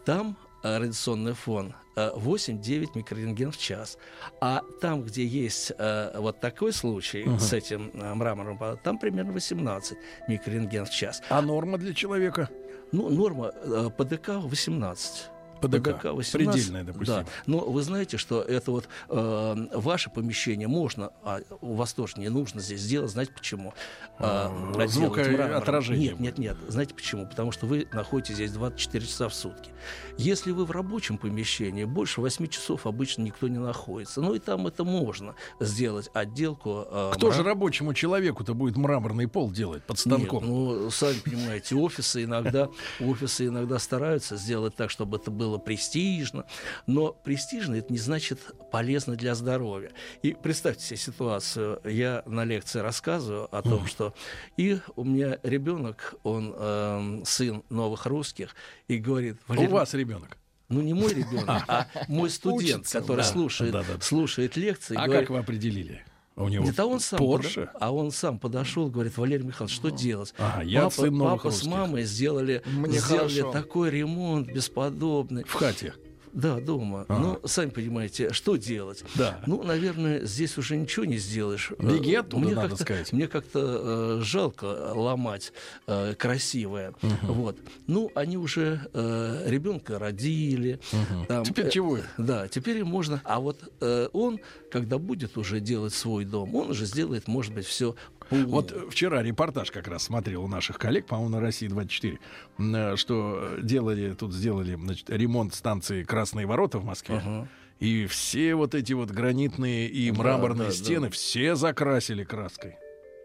там 0.04 0.36
э, 0.62 0.78
радиационный 0.78 1.34
фон 1.34 1.74
8-9 1.96 2.84
э, 2.94 2.98
микрорентген 2.98 3.50
в 3.50 3.58
час. 3.58 3.98
А 4.40 4.62
там, 4.80 5.02
где 5.02 5.26
есть 5.26 5.72
э, 5.76 6.18
вот 6.18 6.40
такой 6.40 6.72
случай 6.72 7.24
uh-huh. 7.24 7.38
с 7.38 7.52
этим 7.52 7.90
э, 7.94 8.14
мрамором, 8.14 8.58
там 8.82 8.98
примерно 8.98 9.32
18 9.32 9.98
микрорентген 10.28 10.86
в 10.86 10.90
час. 10.90 11.22
А 11.28 11.42
норма 11.42 11.78
для 11.78 11.94
человека? 11.94 12.48
Ну, 12.92 13.08
норма 13.10 13.52
э, 13.54 13.90
ПДК 13.96 14.28
18. 14.44 15.30
ПДК, 15.68 15.96
ПДК 15.96 16.04
18, 16.12 16.32
предельное, 16.32 16.84
допустим. 16.84 17.14
Да. 17.14 17.26
Но 17.46 17.58
вы 17.60 17.82
знаете, 17.82 18.16
что 18.16 18.42
это 18.42 18.70
вот 18.70 18.88
э, 19.08 19.66
ваше 19.72 20.10
помещение 20.10 20.68
можно, 20.68 21.10
а 21.22 21.40
у 21.60 21.74
вас 21.74 21.92
тоже 21.92 22.14
не 22.16 22.28
нужно 22.28 22.60
здесь 22.60 22.80
сделать. 22.80 23.10
Знаете 23.10 23.32
почему? 23.32 23.74
Э, 24.18 24.48
Звукоотражение. 24.86 26.10
Нет, 26.10 26.20
нет, 26.20 26.38
нет. 26.38 26.56
Знаете 26.68 26.94
почему? 26.94 27.26
Потому 27.26 27.52
что 27.52 27.66
вы 27.66 27.88
находитесь 27.92 28.34
здесь 28.34 28.52
24 28.52 29.06
часа 29.06 29.28
в 29.28 29.34
сутки. 29.34 29.70
Если 30.16 30.52
вы 30.52 30.64
в 30.64 30.70
рабочем 30.70 31.18
помещении, 31.18 31.84
больше 31.84 32.20
8 32.20 32.46
часов 32.48 32.86
обычно 32.86 33.22
никто 33.22 33.48
не 33.48 33.58
находится. 33.58 34.20
Ну 34.20 34.34
и 34.34 34.38
там 34.38 34.66
это 34.66 34.84
можно 34.84 35.34
сделать 35.60 36.10
отделку. 36.14 36.86
Э, 36.90 37.12
Кто 37.14 37.26
мрам... 37.26 37.36
же 37.36 37.42
рабочему 37.42 37.94
человеку-то 37.94 38.54
будет 38.54 38.76
мраморный 38.76 39.28
пол 39.28 39.50
делать 39.50 39.82
под 39.82 39.98
станком? 39.98 40.44
Нет, 40.44 40.50
ну, 40.50 40.90
сами 40.90 41.18
понимаете, 41.18 41.74
офисы 41.74 42.24
иногда, 42.24 42.68
офисы 43.00 43.48
иногда 43.48 43.78
стараются 43.78 44.36
сделать 44.36 44.74
так, 44.76 44.90
чтобы 44.90 45.16
это 45.16 45.30
было 45.30 45.53
было 45.54 45.58
престижно. 45.58 46.44
Но 46.86 47.12
престижно 47.12 47.76
это 47.76 47.92
не 47.92 47.98
значит 47.98 48.40
полезно 48.70 49.16
для 49.16 49.34
здоровья. 49.34 49.92
И 50.22 50.32
представьте 50.32 50.84
себе 50.84 50.96
ситуацию. 50.96 51.80
Я 51.84 52.22
на 52.26 52.44
лекции 52.44 52.80
рассказываю 52.80 53.54
о 53.54 53.62
том, 53.62 53.86
что 53.86 54.14
и 54.56 54.78
у 54.96 55.04
меня 55.04 55.38
ребенок, 55.42 56.14
он 56.22 56.54
э, 56.56 57.22
сын 57.24 57.62
новых 57.70 58.06
русских, 58.06 58.54
и 58.88 58.98
говорит... 58.98 59.38
У 59.48 59.66
вас 59.66 59.94
ребенок? 59.94 60.38
ну 60.70 60.80
не 60.80 60.94
мой 60.94 61.12
ребенок, 61.12 61.62
а 61.68 61.86
мой 62.08 62.30
студент, 62.30 62.80
Учится, 62.80 63.00
который 63.00 63.18
да, 63.18 63.24
слушает, 63.24 63.72
да, 63.72 63.84
да. 63.86 64.00
слушает 64.00 64.56
лекции. 64.56 64.96
А 64.96 65.04
говорит, 65.04 65.28
как 65.28 65.30
вы 65.30 65.38
определили? 65.38 66.04
У 66.36 66.48
него 66.48 66.64
Нет, 66.64 66.78
а 66.80 66.86
он 66.86 66.98
сам 66.98 67.20
Porsche? 67.20 67.66
Под... 67.66 67.82
А 67.82 67.92
он 67.92 68.10
сам 68.10 68.38
подошел, 68.40 68.88
говорит, 68.88 69.16
Валерий 69.16 69.44
Михайлович, 69.44 69.76
что 69.76 69.90
делать? 69.90 70.34
А, 70.36 70.62
я 70.64 70.82
папа, 70.82 70.94
сын 70.94 71.20
папа 71.20 71.50
с 71.52 71.64
мамой 71.64 72.02
сделали, 72.04 72.62
Мне 72.66 72.98
сделали 72.98 73.52
такой 73.52 73.90
ремонт 73.90 74.48
бесподобный. 74.48 75.44
В 75.44 75.52
хате? 75.52 75.94
Да, 76.34 76.58
дома. 76.58 77.06
Ага. 77.08 77.20
Ну, 77.20 77.48
сами 77.48 77.70
понимаете, 77.70 78.32
что 78.32 78.56
делать? 78.56 79.04
Да. 79.14 79.40
Ну, 79.46 79.62
наверное, 79.62 80.24
здесь 80.24 80.58
уже 80.58 80.76
ничего 80.76 81.04
не 81.04 81.18
сделаешь. 81.18 81.72
Беги 81.78 82.14
оттуда, 82.16 82.44
мне 82.44 82.54
надо 82.54 82.76
сказать. 82.76 83.12
Мне 83.12 83.28
как-то 83.28 84.18
э, 84.18 84.22
жалко 84.22 84.64
ломать 84.94 85.52
э, 85.86 86.14
красивое. 86.18 86.92
Угу. 87.02 87.32
Вот. 87.32 87.56
Ну, 87.86 88.10
они 88.16 88.36
уже 88.36 88.80
э, 88.92 89.44
ребенка 89.46 90.00
родили. 90.00 90.80
Угу. 90.92 91.26
Там, 91.26 91.44
теперь 91.44 91.66
э, 91.66 91.70
чего? 91.70 91.98
Да, 92.18 92.48
теперь 92.48 92.82
можно. 92.84 93.20
А 93.24 93.38
вот 93.38 93.60
э, 93.80 94.08
он, 94.12 94.40
когда 94.72 94.98
будет 94.98 95.38
уже 95.38 95.60
делать 95.60 95.94
свой 95.94 96.24
дом, 96.24 96.52
он 96.56 96.70
уже 96.70 96.84
сделает, 96.84 97.28
может 97.28 97.54
быть, 97.54 97.66
все 97.66 97.94
вот 98.30 98.74
вчера 98.90 99.22
репортаж 99.22 99.70
как 99.70 99.88
раз 99.88 100.04
смотрел 100.04 100.44
у 100.44 100.48
наших 100.48 100.78
коллег, 100.78 101.06
по-моему, 101.06 101.36
на 101.36 101.40
России 101.40 101.68
24, 101.68 102.18
э, 102.58 102.96
что 102.96 103.56
делали, 103.62 104.14
тут 104.14 104.32
сделали 104.32 104.74
значит, 104.74 105.10
ремонт 105.10 105.54
станции 105.54 106.02
Красные 106.02 106.46
ворота 106.46 106.78
в 106.78 106.84
Москве. 106.84 107.22
Uh-huh. 107.24 107.46
И 107.80 108.06
все 108.06 108.54
вот 108.54 108.74
эти 108.74 108.92
вот 108.92 109.10
гранитные 109.10 109.88
и 109.88 110.10
мраморные 110.12 110.68
да, 110.68 110.70
да, 110.70 110.72
стены, 110.72 111.06
да. 111.08 111.12
все 111.12 111.54
закрасили 111.54 112.24
краской. 112.24 112.76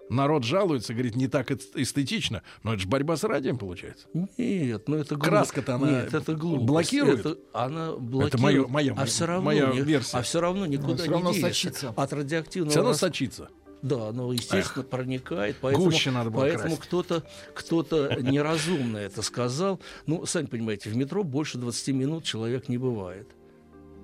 Народ 0.10 0.44
жалуется, 0.44 0.94
говорит, 0.94 1.16
не 1.16 1.28
так 1.28 1.52
эстетично, 1.52 2.42
но 2.64 2.74
это 2.74 2.82
же 2.82 2.88
борьба 2.88 3.16
с 3.16 3.24
радием 3.24 3.60
получается. 3.60 4.08
Нет, 4.38 4.88
ну 4.88 4.98
это 4.98 5.16
глупо. 5.16 5.30
Краска-то 5.30 5.76
она 5.76 5.92
Нет, 5.92 6.14
это 6.16 6.34
глупость. 6.34 6.68
блокирует. 6.68 7.20
Это, 7.20 7.38
она 7.54 7.92
блокирует. 7.94 8.34
Это 8.34 8.42
моя, 8.42 8.68
моя, 8.68 8.94
а 8.98 9.06
все 9.06 9.28
равно 9.28 9.46
моя 9.46 9.68
не, 9.68 9.82
версия. 9.82 10.18
А 10.18 10.24
все 10.24 10.42
равно 10.42 10.66
никуда 10.66 11.04
все 11.04 11.12
равно 11.12 11.32
не 11.32 11.40
сочится. 11.40 11.94
От 11.96 12.12
радиоактивного... 12.12 12.72
Все 12.72 12.80
равно 12.80 12.92
рас... 12.92 13.00
сочится. 13.00 13.50
Да, 13.82 14.12
но 14.12 14.34
естественно 14.34 14.84
Эх, 14.84 14.90
проникает, 14.90 15.56
поэтому, 15.62 15.92
поэтому 16.34 16.76
кто-то 16.76 17.24
кто-то 17.54 18.18
неразумно 18.22 18.98
это 18.98 19.22
сказал. 19.22 19.80
Ну, 20.06 20.26
сами 20.26 20.48
понимаете, 20.48 20.90
в 20.90 20.98
метро 20.98 21.24
больше 21.24 21.58
20 21.58 21.88
минут 21.96 22.24
человек 22.26 22.68
не 22.68 22.78
бывает, 22.78 23.30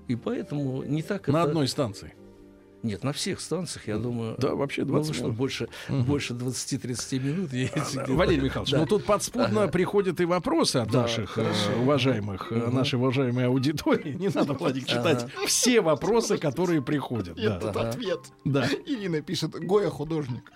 и 0.08 0.16
поэтому 0.16 0.84
не 0.84 1.04
так. 1.04 1.28
На 1.28 1.40
это... 1.40 1.50
одной 1.50 1.68
станции. 1.68 2.14
Нет, 2.86 3.04
на 3.04 3.14
всех 3.14 3.42
станциях, 3.42 3.88
я 3.88 3.98
думаю... 3.98 4.36
Да, 4.38 4.54
вообще 4.54 4.86
20 4.86 5.08
ну, 5.10 5.14
что, 5.16 5.32
больше, 5.32 5.70
угу. 5.90 6.04
больше 6.04 6.34
20-30 6.34 7.20
минут. 7.20 7.50
А, 7.98 8.12
Валерий 8.12 8.44
Михайлович, 8.44 8.72
да. 8.72 8.80
ну 8.80 8.86
тут 8.86 9.06
подспудно 9.06 9.64
ага. 9.64 9.72
приходят 9.72 10.22
и 10.22 10.26
вопросы 10.26 10.78
от 10.78 10.92
да, 10.92 11.02
наших 11.02 11.38
э, 11.40 11.44
хорошо. 11.44 11.82
уважаемых, 11.82 12.52
угу. 12.52 12.72
нашей 12.72 13.00
уважаемой 13.00 13.48
аудитории. 13.48 14.14
Не 14.14 14.30
надо, 14.30 14.54
Владик, 14.54 14.86
читать 14.86 15.24
ага. 15.24 15.48
все 15.48 15.82
вопросы, 15.82 16.38
которые 16.38 16.84
приходят. 16.84 17.40
Этот 17.40 17.74
да. 17.74 17.90
ответ. 17.90 18.20
Да. 18.44 18.68
Ирина 18.86 19.22
пишет, 19.22 19.52
Гоя 19.52 19.90
художник. 19.90 20.52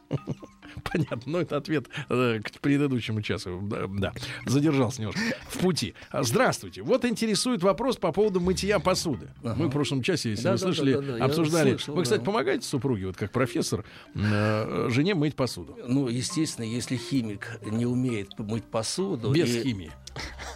Понятно, 0.92 1.22
но 1.26 1.42
это 1.42 1.58
ответ 1.58 1.88
э, 2.10 2.40
к 2.44 2.60
предыдущему 2.60 3.22
часу. 3.22 3.60
Да, 3.64 3.88
да, 3.88 4.14
задержался 4.46 5.02
немножко 5.02 5.22
в 5.48 5.60
пути. 5.60 5.94
Здравствуйте. 6.14 6.82
Вот 6.82 7.06
интересует 7.06 7.64
вопрос 7.64 7.98
по 7.98 8.12
поводу 8.12 8.40
мытья 8.40 8.80
посуды. 8.80 9.30
Ага. 9.44 9.56
Мы 9.58 9.68
в 9.68 9.72
прошлом 9.72 10.02
часе, 10.02 10.32
если 10.32 10.44
да, 10.44 10.52
вы 10.52 10.58
да, 10.58 10.64
слышали, 10.64 10.94
да, 10.94 11.02
да, 11.02 11.18
да, 11.18 11.26
обсуждали. 11.26 11.70
Слышал, 11.72 11.96
вы, 11.96 12.04
кстати, 12.04 12.20
да. 12.20 12.26
помогаете 12.26 12.66
супруге, 12.66 13.08
вот 13.08 13.18
как 13.18 13.32
профессор, 13.32 13.86
э, 14.16 14.88
жене 14.90 15.16
мыть 15.16 15.36
посуду? 15.36 15.78
Ну, 15.88 16.08
естественно, 16.08 16.66
если 16.66 16.98
химик 16.98 17.60
не 17.66 17.86
умеет 17.86 18.38
мыть 18.38 18.66
посуду... 18.66 19.32
Без 19.32 19.56
и... 19.56 19.64
химии. 19.64 19.92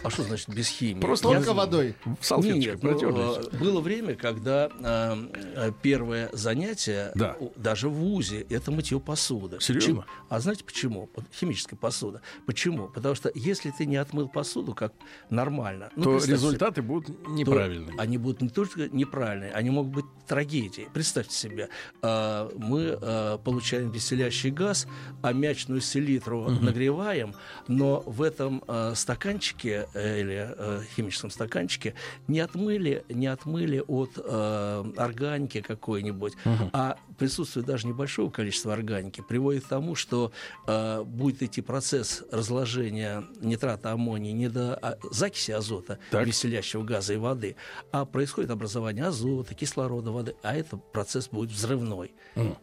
А 0.02 0.10
что 0.10 0.22
значит 0.22 0.48
без 0.48 0.68
химии? 0.68 1.00
Просто 1.00 1.28
только 1.28 1.54
водой. 1.54 1.96
Салфеточкой 2.20 2.78
ну, 2.82 3.36
э, 3.36 3.58
Было 3.58 3.80
время, 3.80 4.14
когда 4.14 4.70
э, 4.78 5.72
первое 5.82 6.28
занятие, 6.32 7.12
да. 7.14 7.36
даже 7.56 7.88
в 7.88 7.94
ВУЗе, 7.94 8.46
это 8.50 8.70
мытье 8.70 9.00
посуды. 9.00 9.58
Серьезно? 9.60 10.04
А 10.28 10.40
знаете 10.40 10.64
почему? 10.64 11.08
Химическая 11.32 11.78
посуда. 11.78 12.20
Почему? 12.46 12.88
Потому 12.88 13.14
что 13.14 13.30
если 13.34 13.70
ты 13.70 13.86
не 13.86 13.96
отмыл 13.96 14.28
посуду 14.28 14.74
как 14.74 14.92
нормально, 15.30 15.90
ну, 15.96 16.04
то 16.04 16.16
результаты 16.16 16.80
себе, 16.80 16.88
будут 16.88 17.28
неправильные. 17.28 17.94
Они 17.98 18.18
будут 18.18 18.42
не 18.42 18.48
только 18.48 18.88
неправильные, 18.88 19.52
они 19.52 19.70
могут 19.70 19.92
быть 19.92 20.04
трагедией. 20.26 20.88
Представьте 20.92 21.34
себе, 21.34 21.68
э, 22.02 22.50
мы 22.56 22.98
э, 23.00 23.38
получаем 23.44 23.90
веселящий 23.90 24.50
газ, 24.50 24.86
аммиачную 25.22 25.80
селитру 25.80 26.42
угу. 26.42 26.50
нагреваем, 26.50 27.34
но 27.68 28.00
в 28.06 28.22
этом 28.22 28.62
э, 28.66 28.92
стаканчике 28.94 29.53
э, 29.62 30.20
или 30.20 30.48
э, 30.56 30.80
химическом 30.96 31.30
стаканчике 31.30 31.94
не 32.28 32.40
отмыли, 32.40 33.04
не 33.08 33.26
отмыли 33.26 33.82
от 33.86 34.10
э, 34.16 34.92
органики 34.96 35.60
какой-нибудь, 35.60 36.34
а 36.72 36.96
присутствие 37.18 37.64
даже 37.64 37.86
небольшого 37.86 38.30
количества 38.30 38.72
органики 38.72 39.22
приводит 39.26 39.64
к 39.64 39.68
тому, 39.68 39.94
что 39.94 40.32
э, 40.66 41.02
будет 41.04 41.42
идти 41.42 41.62
процесс 41.62 42.22
разложения 42.30 43.24
нитрата 43.40 43.92
аммония 43.92 44.32
не 44.32 44.48
до 44.48 44.74
а, 44.74 44.98
закиси 45.10 45.52
азота, 45.52 45.98
Так. 46.10 46.26
веселящего 46.26 46.82
газа 46.82 47.14
и 47.14 47.16
воды, 47.16 47.56
а 47.92 48.04
происходит 48.04 48.50
образование 48.50 49.04
азота, 49.06 49.54
кислорода, 49.54 50.10
воды, 50.10 50.34
а 50.42 50.54
этот 50.54 50.92
процесс 50.92 51.28
будет 51.28 51.50
взрывной. 51.50 52.12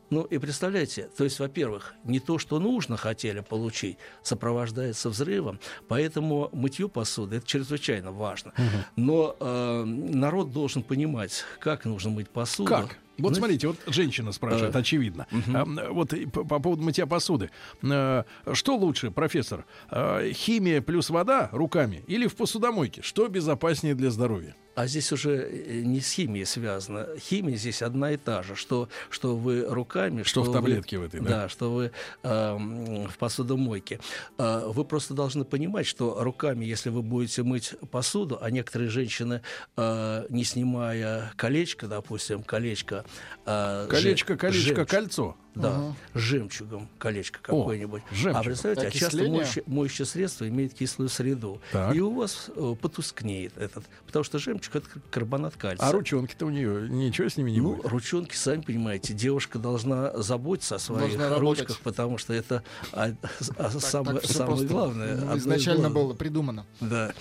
Ну 0.10 0.24
и 0.24 0.38
представляете, 0.38 1.10
то 1.18 1.24
есть, 1.24 1.40
во-первых, 1.40 1.94
не 2.04 2.20
то, 2.20 2.38
что 2.38 2.60
нужно 2.60 2.98
хотели 2.98 3.40
получить, 3.40 3.98
сопровождается 4.24 5.10
взрывом, 5.10 5.60
поэтому 5.88 6.50
мытье 6.72 6.88
посуды 6.88 7.36
это 7.38 7.46
чрезвычайно 7.48 8.12
важно. 8.12 8.54
Но 8.96 9.36
э, 9.40 9.84
народ 9.84 10.52
должен 10.54 10.84
понимать, 10.84 11.44
как 11.60 11.84
нужно 11.86 12.12
мыть 12.12 12.30
посуду. 12.30 12.70
Как? 12.70 12.98
Вот 13.18 13.36
смотрите, 13.36 13.68
вот 13.68 13.78
женщина 13.88 14.32
спрашивает, 14.32 14.74
Э, 14.76 14.80
очевидно. 14.80 15.28
А, 15.54 15.62
м, 15.64 15.80
Вот 15.94 16.14
по 16.32 16.60
поводу 16.60 16.82
мытья 16.82 17.06
посуды. 17.06 17.52
Э, 17.84 18.24
Что 18.54 18.76
лучше, 18.78 19.12
профессор? 19.12 19.66
Э, 19.92 20.32
Химия 20.34 20.82
плюс 20.82 21.10
вода 21.10 21.50
руками 21.52 22.04
или 22.08 22.26
в 22.28 22.36
посудомойке? 22.36 23.02
Что 23.02 23.28
безопаснее 23.28 23.94
для 23.96 24.10
здоровья? 24.12 24.56
А 24.74 24.88
здесь 24.88 25.12
уже 25.12 25.32
э, 25.50 25.82
не 25.82 26.00
с 26.00 26.12
химией 26.14 26.46
связано. 26.46 27.08
Химия 27.20 27.58
здесь 27.58 27.82
одна 27.82 28.12
и 28.12 28.18
та 28.18 28.42
же. 28.42 28.56
Что, 28.56 28.88
что 29.10 29.36
вы 29.36 29.66
руками, 29.68 30.24
Что 30.24 30.44
в 30.44 30.48
вы- 30.48 30.54
таблетке 30.54 30.98
в 30.98 31.04
этой, 31.04 31.20
да? 31.20 31.30
Да, 31.30 31.50
что 31.50 31.74
вы 31.74 31.92
эм, 32.24 33.08
в 33.08 33.18
посудомойке. 33.18 34.00
Э, 34.38 34.64
вы 34.68 34.86
просто 34.86 35.14
должны 35.14 35.44
понимать, 35.44 35.86
что 35.88 36.24
руками, 36.24 36.64
если 36.66 36.90
вы 36.90 37.02
будете 37.02 37.44
мыть 37.44 37.74
посуду, 37.92 38.38
а 38.42 38.50
некоторые 38.50 38.90
женщины, 38.90 39.42
э, 39.76 40.26
не 40.30 40.44
снимая 40.46 41.34
колечко, 41.36 41.88
допустим, 41.88 42.42
колечко... 42.44 43.04
э, 43.46 43.88
Колечко, 43.90 44.34
же- 44.34 44.40
колечко, 44.40 44.68
жемчуг. 44.76 44.90
кольцо. 44.90 45.36
Да, 45.54 45.94
с 46.14 46.20
жемчугом 46.20 46.88
колечко 46.98 47.40
какое-нибудь. 47.42 48.04
жемчуг. 48.12 48.40
А 48.40 48.44
представляете, 48.44 48.88
а 48.88 48.92
часто 48.92 49.18
моющее, 49.28 49.64
моющее 49.68 50.06
средство 50.06 50.48
имеет 50.48 50.74
кислую 50.74 51.10
среду. 51.10 51.62
Так. 51.72 51.94
И 51.96 52.00
у 52.00 52.14
вас 52.14 52.50
э, 52.56 52.76
потускнеет 52.82 53.58
этот. 53.58 53.84
Потому 54.06 54.24
что 54.24 54.40
жемчуг 54.40 54.76
это 54.78 54.88
карбонат 55.10 55.56
кальция. 55.58 55.88
А 55.88 55.92
ручонки-то 55.92 56.46
у 56.46 56.50
нее 56.50 56.88
ничего 56.90 57.28
с 57.28 57.38
ними 57.38 57.52
не 57.52 57.60
ну, 57.60 57.76
будет? 57.76 57.86
ручонки, 57.86 58.36
сами 58.36 58.62
понимаете, 58.62 59.14
девушка 59.14 59.60
должна 59.60 60.18
заботиться 60.22 60.76
о 60.76 60.80
своих 60.80 61.02
Должна 61.18 61.30
работать. 61.30 61.60
ручках, 61.62 61.80
потому 61.82 62.18
что 62.18 62.34
это 62.34 62.64
а, 62.94 63.12
а, 63.58 63.70
Так- 63.72 63.82
самое, 63.82 64.20
так 64.20 64.32
самое 64.32 64.66
главное. 64.66 65.18
ну, 65.18 65.38
изначально 65.38 65.90
было 65.90 66.14
придумано. 66.14 66.66
Да. 66.80 67.14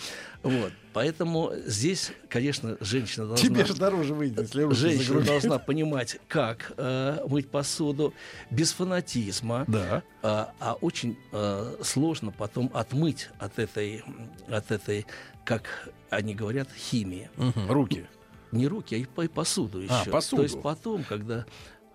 Вот. 0.43 0.73
Поэтому 0.93 1.53
здесь, 1.67 2.13
конечно, 2.29 2.77
женщина 2.81 3.27
должна... 3.27 3.47
Тебе 3.47 3.65
же 3.65 3.75
дороже 3.75 4.15
выйдет, 4.15 4.41
если 4.41 4.73
Женщина 4.73 5.21
должна 5.21 5.59
понимать, 5.59 6.19
как 6.29 6.73
э, 6.77 7.19
мыть 7.29 7.49
посуду 7.49 8.13
без 8.51 8.73
фанатизма, 8.73 9.65
Да. 9.69 10.03
а, 10.23 10.53
а 10.59 10.75
очень 10.75 11.17
э, 11.33 11.77
сложно 11.83 12.33
потом 12.33 12.71
отмыть 12.75 13.29
от 13.39 13.59
этой, 13.59 14.03
от 14.49 14.71
этой, 14.73 15.07
как 15.45 15.89
они 16.09 16.35
говорят, 16.35 16.69
химии. 16.73 17.31
Мгм, 17.37 17.71
Руки. 17.71 18.07
Не 18.51 18.67
руки, 18.67 18.97
а 18.97 18.99
и, 18.99 19.25
и 19.25 19.29
посуду 19.29 19.79
еще. 19.81 19.93
А, 19.93 20.11
посуду. 20.11 20.43
То 20.43 20.43
есть 20.45 20.61
потом, 20.61 21.05
когда... 21.05 21.47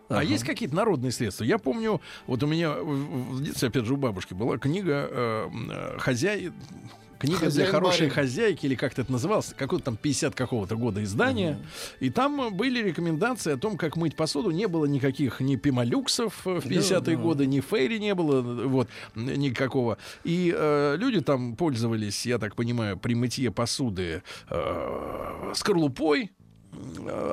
А 0.08 0.18
Ага. 0.18 0.22
есть 0.22 0.44
какие-то 0.44 0.76
народные 0.76 1.12
средства? 1.12 1.44
Я 1.44 1.58
помню, 1.58 2.00
вот 2.28 2.44
у 2.44 2.48
меня 2.48 2.76
в 2.76 3.42
детстве, 3.44 3.70
опять 3.70 3.86
же, 3.86 3.96
у 3.96 3.98
бабушки 3.98 4.36
была 4.36 4.58
книга 4.60 5.10
э, 5.10 5.50
э, 5.72 5.98
Книга 7.26 7.40
для 7.40 7.48
Хозяин 7.48 7.72
хорошей 7.72 8.00
барин. 8.02 8.12
хозяйки, 8.12 8.66
или 8.66 8.76
как-то 8.76 9.02
это 9.02 9.12
называлось, 9.12 9.54
какой-то 9.58 9.86
там 9.86 9.98
50 9.98 10.36
какого-то 10.36 10.76
года 10.76 11.04
издания. 11.04 11.60
И 12.00 12.10
там 12.10 12.56
были 12.56 12.82
рекомендации 12.82 13.54
о 13.54 13.58
том, 13.58 13.78
как 13.78 13.96
мыть 13.96 14.16
посуду. 14.16 14.52
Не 14.52 14.68
было 14.68 14.86
никаких 14.86 15.40
ни 15.40 15.56
пимолюксов 15.56 16.46
э, 16.46 16.60
в 16.60 16.66
50-е 16.66 17.00
да. 17.00 17.16
годы, 17.16 17.46
ни 17.46 17.60
фейри 17.60 17.98
не 17.98 18.16
было, 18.16 18.40
э, 18.40 18.66
вот, 18.68 18.88
никакого. 19.16 19.98
И 20.24 20.54
э, 20.56 20.96
люди 20.98 21.22
там 21.22 21.56
пользовались, 21.56 22.26
я 22.26 22.38
так 22.38 22.56
понимаю, 22.56 22.98
при 22.98 23.16
мытье 23.16 23.52
посуды 23.52 24.24
э, 24.50 25.52
скорлупой, 25.56 26.32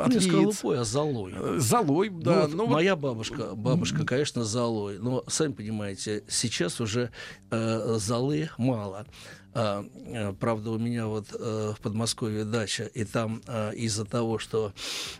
от 0.05 0.09
не 0.13 0.21
скорлупой, 0.21 0.79
а 0.79 0.85
золой. 0.85 1.33
Э, 1.37 1.59
Золой, 1.59 2.09
да. 2.11 2.35
ну, 2.35 2.41
вот 2.41 2.55
ну, 2.55 2.67
вот 2.67 2.73
моя 2.73 2.97
бабушка, 2.97 3.55
бабушка, 3.55 4.05
конечно, 4.05 4.45
золой, 4.45 4.99
но 4.99 5.25
сами 5.29 5.53
понимаете, 5.53 6.25
сейчас 6.29 6.81
уже 6.81 7.11
э, 7.51 7.97
золы 7.99 8.51
мало. 8.59 9.07
А, 9.55 9.85
э, 9.95 10.33
правда, 10.41 10.71
у 10.71 10.79
меня 10.79 11.07
вот 11.07 11.27
э, 11.39 11.73
в 11.77 11.81
Подмосковье 11.81 12.45
дача, 12.45 12.85
и 12.85 13.05
там 13.05 13.43
э, 13.47 13.75
из-за 13.75 14.05
того, 14.05 14.39
что 14.39 14.73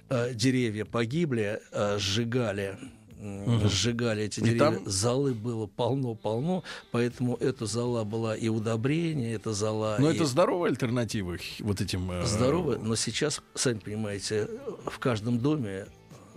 э, 0.09 0.33
деревья 0.35 0.85
погибли, 0.85 1.61
э, 1.71 1.99
сжигали 1.99 2.79
м, 3.23 3.69
сжигали 3.69 4.25
эти 4.25 4.41
И 4.41 4.43
деревья, 4.43 4.59
там- 4.59 4.79
золы 4.91 5.33
было 5.33 5.67
полно-полно, 5.67 6.65
поэтому 6.91 7.37
эта 7.37 7.67
зола 7.67 8.05
была 8.05 8.37
и 8.37 8.49
удобрение, 8.49 9.35
это 9.35 9.53
зола 9.53 9.97
Но 9.99 10.11
и 10.11 10.15
это 10.17 10.25
здоровая 10.27 10.71
альтернатива 10.71 11.37
вот 11.61 11.81
этим... 11.81 12.11
э, 12.11 12.27
здоровое, 12.27 12.79
но 12.79 12.97
сейчас, 12.97 13.41
сами 13.55 13.79
понимаете, 13.79 14.49
в 14.87 14.99
каждом 14.99 15.39
доме 15.39 15.87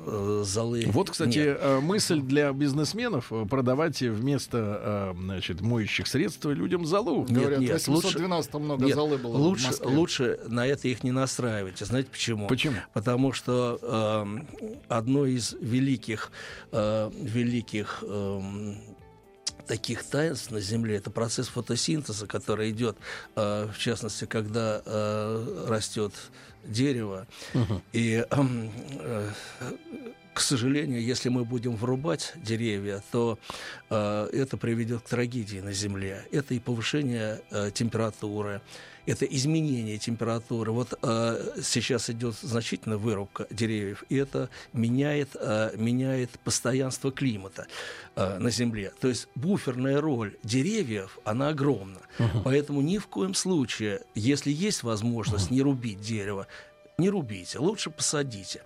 э, 0.06 0.44
золы 0.46 0.86
Вот, 0.88 1.10
кстати, 1.10 1.38
нет. 1.39 1.58
э, 1.62 1.80
мысль 1.80 2.22
для 2.22 2.52
бизнесменов 2.54 3.32
э, 3.32 3.46
продавать 3.46 4.02
вместо 4.02 5.13
э, 5.15 5.20
значит, 5.20 5.62
моющих 5.62 6.08
средств 6.08 6.46
людям 6.46 6.86
залу. 6.86 7.26
Нет, 7.28 7.32
Говорят, 7.39 7.60
нет, 7.60 7.82
в 7.82 7.88
лучше- 7.89 8.08
812 8.08 8.54
много 8.56 8.86
Нет, 8.86 8.96
залы 8.96 9.18
было 9.18 9.38
лучше, 9.38 9.65
в 9.65 9.68
Москве. 9.68 9.88
лучше 9.88 10.39
на 10.48 10.68
это 10.68 10.88
их 10.88 11.04
не 11.04 11.12
настраивайте. 11.12 11.86
Знаете 11.86 12.10
почему? 12.12 12.48
Почему? 12.48 12.76
Потому 12.94 13.34
что 13.34 13.80
эм, 13.82 14.48
одно 14.88 15.26
из 15.26 15.54
великих, 15.60 16.32
э, 16.72 17.10
великих 17.22 18.04
эм, 18.08 18.78
таких 19.65 20.04
таинств 20.04 20.51
на 20.51 20.60
Земле 20.60 20.97
это 20.97 21.10
процесс 21.10 21.47
фотосинтеза, 21.47 22.28
который 22.28 22.71
идет, 22.71 22.97
э, 23.36 23.67
в 23.73 23.78
частности, 23.78 24.25
когда 24.25 24.82
э, 24.86 25.65
растет 25.67 26.13
дерево. 26.63 27.28
И 27.93 28.25
эм, 28.32 28.71
э, 28.99 29.30
к 30.36 30.41
сожалению, 30.41 31.02
если 31.02 31.30
мы 31.30 31.45
будем 31.45 31.78
врубать 31.78 32.34
деревья, 32.36 33.02
то 33.10 33.39
э, 33.89 34.30
это 34.34 34.58
приведет 34.58 35.04
к 35.04 35.08
трагедии 35.08 35.60
на 35.60 35.71
Земле. 35.71 36.28
Это 36.30 36.54
и 36.54 36.60
повышение 36.60 37.41
э, 37.52 37.71
температуры, 37.74 38.62
это 39.06 39.24
изменение 39.24 39.98
температуры. 39.98 40.74
Вот 40.74 41.00
э, 41.02 41.62
сейчас 41.63 42.10
идет 42.10 42.36
значительная 42.41 42.98
вырубка 42.98 43.48
деревьев, 43.50 44.04
и 44.10 44.17
это 44.17 44.50
меняет, 44.74 45.30
э, 45.39 45.71
меняет 45.78 46.32
постоянство 46.43 47.13
климата 47.13 47.67
э, 48.17 48.38
на 48.38 48.50
Земле. 48.50 48.91
То 49.00 49.08
есть 49.08 49.30
буферная 49.36 50.02
роль 50.02 50.36
деревьев, 50.43 51.17
она 51.24 51.48
огромна. 51.48 52.02
Поэтому 52.43 52.82
ни 52.82 52.98
в 52.98 53.08
коем 53.08 53.36
случае, 53.36 54.02
если 54.15 54.52
есть 54.52 54.84
возможность 54.84 55.50
не 55.50 55.62
рубить 55.62 56.02
дерево, 56.02 56.48
не 56.98 57.10
рубите, 57.10 57.60
лучше 57.60 57.90
посадите. 57.90 58.62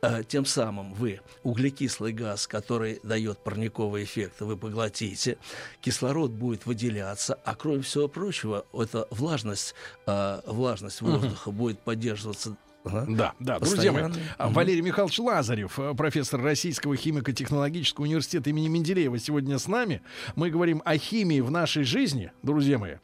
Э, 0.00 0.22
Тем 0.26 0.46
самым 0.46 0.94
вы 0.94 1.20
углекислый 1.42 2.12
газ, 2.12 2.46
который 2.46 3.00
дает 3.02 3.38
парниковый 3.38 4.04
эффект, 4.04 4.40
вы 4.40 4.56
поглотите, 4.56 5.38
кислород 5.80 6.30
будет 6.30 6.66
выделяться, 6.66 7.38
а 7.44 7.54
кроме 7.54 7.82
всего 7.82 8.08
прочего, 8.08 8.64
эта 8.72 9.06
влажность, 9.10 9.74
э, 10.06 10.40
влажность 10.46 11.00
воздуха 11.02 11.50
будет 11.50 11.78
поддерживаться. 11.80 12.56
Ага. 12.84 13.06
Да, 13.08 13.32
да, 13.40 13.58
друзья 13.58 13.92
мои. 13.92 14.02
Постоянно. 14.04 14.30
Мгм. 14.38 14.52
Валерий 14.52 14.82
Михайлович 14.82 15.18
Лазарев, 15.18 15.78
э, 15.78 15.94
профессор 15.94 16.42
Российского 16.42 16.96
химико-технологического 16.96 18.04
университета 18.04 18.50
имени 18.50 18.68
Менделеева, 18.68 19.18
сегодня 19.18 19.58
с 19.58 19.68
нами. 19.68 20.02
Мы 20.36 20.50
говорим 20.50 20.82
о 20.84 20.98
химии 20.98 21.40
в 21.40 21.50
нашей 21.50 21.84
жизни, 21.84 22.30
друзья 22.42 22.78
мои. 22.78 22.96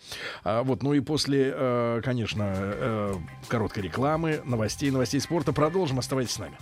А, 0.44 0.62
вот, 0.62 0.82
ну 0.82 0.92
и 0.92 1.00
после, 1.00 1.52
э, 1.54 2.00
конечно, 2.04 2.44
э, 2.46 3.14
короткой 3.48 3.84
рекламы, 3.84 4.42
новостей, 4.44 4.90
новостей 4.90 5.20
спорта 5.20 5.52
продолжим. 5.52 5.98
Оставайтесь 5.98 6.34
с 6.34 6.38
нами. 6.38 6.56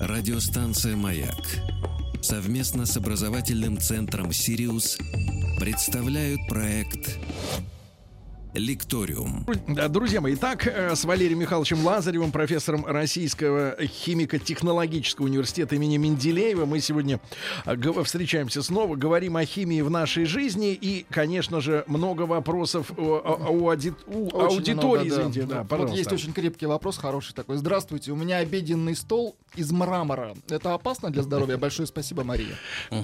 Радиостанция 0.00 0.96
«Маяк» 0.96 1.44
совместно 2.20 2.86
с 2.86 2.96
образовательным 2.96 3.78
центром 3.78 4.32
«Сириус» 4.32 4.98
представляют 5.60 6.40
проект 6.48 7.18
«Лекториум». 8.54 9.44
Да, 9.68 9.88
Друзья 9.88 10.20
мои, 10.20 10.34
итак, 10.34 10.66
э, 10.66 10.94
с 10.94 11.04
Валерием 11.04 11.40
Михайловичем 11.40 11.84
Лазаревым, 11.84 12.30
профессором 12.32 12.86
Российского 12.86 13.76
химико-технологического 13.80 15.24
университета 15.26 15.74
имени 15.74 15.96
Менделеева, 15.96 16.64
мы 16.64 16.80
сегодня 16.80 17.20
э, 17.66 17.76
встречаемся 18.04 18.62
снова, 18.62 18.96
говорим 18.96 19.36
о 19.36 19.44
химии 19.44 19.80
в 19.80 19.90
нашей 19.90 20.24
жизни 20.24 20.72
и, 20.72 21.04
конечно 21.10 21.60
же, 21.60 21.84
много 21.86 22.22
вопросов 22.22 22.92
у, 22.96 23.02
у- 23.02 23.16
у 23.16 23.70
ауди- 23.70 23.92
у 24.06 24.28
Очень 24.28 24.74
аудитории, 24.74 24.74
много, 24.74 24.98
да. 24.98 25.06
извините, 25.08 25.42
да, 25.42 25.58
Вот 25.60 25.68
пожалуйста. 25.68 25.96
есть 25.98 26.12
очень 26.12 26.32
крепкий 26.32 26.66
вопрос, 26.66 26.96
хороший 26.98 27.34
такой. 27.34 27.56
Здравствуйте, 27.56 28.12
у 28.12 28.16
меня 28.16 28.38
обеденный 28.38 28.94
стол 28.96 29.36
из 29.56 29.70
мрамора. 29.72 30.34
Это 30.48 30.74
опасно 30.74 31.10
для 31.10 31.22
здоровья? 31.22 31.56
Большое 31.56 31.86
спасибо, 31.86 32.24
Мария. 32.24 32.54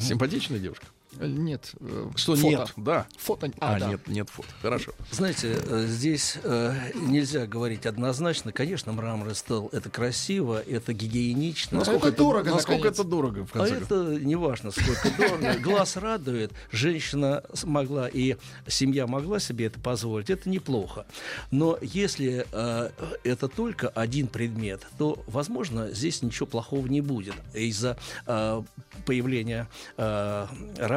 Симпатичная 0.00 0.58
девушка. 0.58 0.86
Э, 1.18 1.26
Нет. 1.26 1.72
э, 1.80 2.10
Что 2.14 2.36
фото. 2.36 2.46
нет, 2.48 2.72
да. 2.76 3.06
Фото. 3.18 3.50
А, 3.58 3.74
А, 3.76 3.80
да. 3.80 3.88
нет, 3.88 4.06
нет 4.08 4.28
фото. 4.30 4.48
Хорошо. 4.62 4.92
Знаете, 5.10 5.56
э, 5.66 5.84
здесь 5.86 6.38
э, 6.42 6.72
нельзя 6.94 7.46
говорить 7.46 7.84
однозначно. 7.86 8.52
Конечно, 8.52 8.92
мраморный 8.92 9.34
стол— 9.34 9.68
это 9.72 9.90
красиво, 9.90 10.60
это 10.60 10.92
гигиенично. 10.92 11.78
Насколько 11.78 12.08
это 12.08 12.16
дорого, 12.18 12.50
Насколько 12.50 12.72
наконец. 12.78 12.98
это 13.00 13.04
дорого, 13.08 13.46
в 13.46 13.50
А 13.56 13.58
конце 13.58 13.74
концов? 13.78 13.90
это 14.08 14.24
не 14.24 14.36
важно, 14.36 14.70
сколько 14.70 15.10
дорого. 15.16 15.54
Глаз 15.62 15.96
радует. 15.96 16.52
Женщина 16.70 17.42
с- 17.52 17.64
могла 17.64 18.08
и 18.08 18.36
семья 18.68 19.06
могла 19.06 19.40
себе 19.40 19.66
это 19.66 19.80
позволить. 19.80 20.30
Это 20.30 20.48
неплохо. 20.48 21.06
Но 21.50 21.76
если 21.82 22.46
э, 22.52 22.90
это 23.24 23.48
только 23.48 23.88
один 23.88 24.28
предмет, 24.28 24.86
то, 24.98 25.22
возможно, 25.26 25.90
здесь 25.90 26.22
ничего 26.22 26.46
плохого 26.46 26.86
не 26.86 27.00
будет. 27.00 27.34
Из-за 27.54 27.96
э, 28.26 28.62
появления 29.06 29.68
э, 29.96 30.46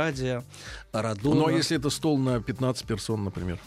радия, 0.03 0.43
радона. 0.91 1.35
Ну, 1.35 1.47
а 1.47 1.51
если 1.51 1.77
это 1.77 1.89
стол 1.89 2.17
на 2.17 2.41
15 2.41 2.85
персон, 2.85 3.23
например? 3.23 3.57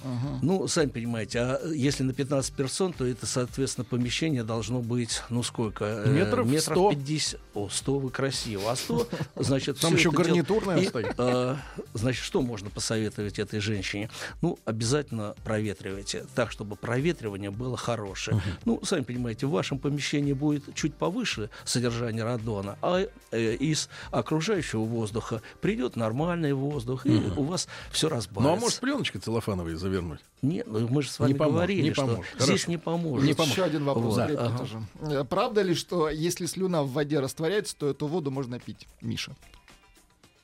Ну, 0.42 0.68
сами 0.68 0.90
понимаете, 0.90 1.40
а 1.40 1.60
если 1.72 2.02
на 2.02 2.12
15 2.12 2.52
персон, 2.54 2.92
то 2.92 3.06
это, 3.06 3.26
соответственно, 3.26 3.84
помещение 3.84 4.44
должно 4.44 4.80
быть, 4.80 5.22
ну, 5.30 5.42
сколько? 5.42 5.84
Э, 5.84 6.10
Метров 6.10 6.48
100. 6.60 6.90
50. 6.90 7.40
О, 7.54 7.68
100 7.68 7.98
вы 7.98 8.10
красиво. 8.10 8.70
А 8.70 8.76
100, 8.76 9.08
значит, 9.36 9.80
Там 9.80 9.94
еще 9.94 10.10
гарнитурная 10.10 10.78
И, 10.78 10.86
стоит. 10.86 11.14
э, 11.18 11.56
значит, 11.94 12.24
что 12.24 12.42
можно 12.42 12.70
посоветовать 12.70 13.38
этой 13.38 13.60
женщине? 13.60 14.10
Ну, 14.42 14.58
обязательно 14.64 15.34
проветривайте. 15.44 16.26
Так, 16.34 16.50
чтобы 16.50 16.76
проветривание 16.76 17.50
было 17.50 17.76
хорошее. 17.76 18.40
Ну, 18.64 18.84
сами 18.84 19.02
понимаете, 19.02 19.46
в 19.46 19.50
вашем 19.50 19.78
помещении 19.78 20.32
будет 20.32 20.74
чуть 20.74 20.94
повыше 20.94 21.50
содержание 21.64 22.24
радона, 22.24 22.76
а 22.82 23.06
э, 23.30 23.54
из 23.54 23.88
окружающего 24.10 24.84
воздуха 24.84 25.40
придет 25.60 25.96
нормальный 26.26 26.52
воздух, 26.52 27.06
и 27.06 27.10
у 27.36 27.42
вас 27.44 27.68
все 27.90 28.08
разбавится. 28.08 28.50
Ну, 28.50 28.56
а 28.56 28.60
может, 28.60 28.80
пленочкой 28.80 29.20
целлофановой 29.20 29.74
завернуть? 29.76 30.20
Нет, 30.42 30.66
ну 30.66 30.86
мы 30.88 31.02
же 31.02 31.10
с 31.10 31.18
вами 31.18 31.32
Не 31.32 31.38
говорили, 31.38 31.82
не 31.82 31.92
что 31.92 32.02
поможет. 32.02 32.24
здесь 32.34 32.46
Хорошо. 32.46 32.70
не 32.70 32.76
поможет. 32.78 33.26
Не 33.26 33.34
поможет. 33.34 33.52
Еще 33.56 33.64
один 33.64 33.84
вопрос 33.84 34.16
Вот. 34.16 34.30
Ага. 34.30 34.58
тоже. 34.58 34.82
Э, 35.00 35.24
Правда 35.28 35.62
ли, 35.62 35.74
что 35.74 36.08
если 36.10 36.46
слюна 36.46 36.82
в 36.82 36.90
воде 36.92 37.20
растворяется, 37.20 37.76
то 37.76 37.88
эту 37.88 38.06
воду 38.06 38.30
можно 38.30 38.58
пить, 38.58 38.86
Миша? 39.00 39.34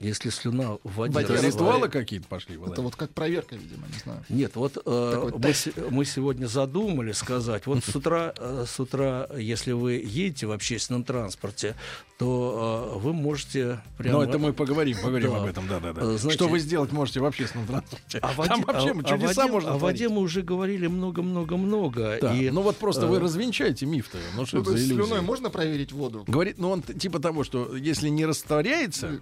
Если 0.02 0.30
слюна 0.30 0.78
в 0.82 0.96
воде... 0.96 1.14
Воде 1.14 1.34
Это 1.34 1.46
ритуалы 1.46 1.88
какие-то 1.88 2.26
пошли, 2.26 2.56
Володя? 2.56 2.72
Это 2.72 2.82
вот 2.82 2.96
как 2.96 3.10
проверка, 3.14 3.54
видимо, 3.54 3.86
не 3.86 3.98
знаю. 4.00 4.24
Нет, 4.28 4.56
вот 4.56 4.76
э, 4.84 5.10
Такой 5.14 5.32
мы, 5.38 5.54
се- 5.54 5.72
мы 5.90 6.04
сегодня 6.04 6.46
задумали 6.46 7.12
сказать, 7.12 7.66
вот 7.66 7.84
с 7.84 7.94
утра, 7.94 8.34
э, 8.36 8.64
с 8.66 8.80
утра, 8.80 9.28
если 9.38 9.72
вы 9.72 9.92
едете 10.04 10.46
в 10.46 10.52
общественном 10.52 11.04
транспорте, 11.04 11.76
то 12.18 12.92
э, 12.94 12.98
вы 12.98 13.12
можете 13.12 13.80
прямо... 13.96 14.18
Ну, 14.18 14.22
это 14.24 14.38
мы 14.38 14.52
поговорим, 14.52 14.96
поговорим 14.96 15.30
Да. 15.30 15.36
об 15.42 15.46
этом, 15.46 15.68
да-да-да. 15.68 16.02
Э, 16.02 16.30
Что 16.30 16.48
вы 16.48 16.58
сделать 16.58 16.90
можете 16.92 17.20
в 17.20 17.24
общественном 17.24 17.66
транспорте? 17.68 18.18
О 18.18 18.32
воде, 18.32 18.48
Там 18.50 18.62
вообще 18.62 18.90
о- 18.90 18.98
о 18.98 19.02
чудеса 19.04 19.42
воде- 19.42 19.52
можно 19.52 19.74
О 19.74 19.78
воде 19.78 20.08
мы 20.08 20.18
уже 20.20 20.42
говорили 20.42 20.88
много-много-много. 20.88 22.18
Да, 22.20 22.34
и, 22.34 22.50
Ну 22.50 22.62
вот 22.62 22.76
просто 22.76 23.06
вы 23.06 23.16
э, 23.16 23.20
развенчаете 23.20 23.86
миф-то. 23.86 24.18
Ну 24.36 24.46
что 24.46 24.56
Ну, 24.56 24.62
это 24.62 24.70
то 24.70 24.76
за 24.76 24.78
есть 24.82 24.90
иллюзия? 24.92 25.06
слюной 25.06 25.22
можно 25.22 25.50
проверить 25.50 25.92
воду? 25.92 26.24
Говорит, 26.26 26.58
ну 26.58 26.70
он 26.70 26.82
типа 26.82 27.18
того, 27.20 27.44
что 27.44 27.76
если 27.76 28.08
не 28.08 28.26
растворяется, 28.26 29.20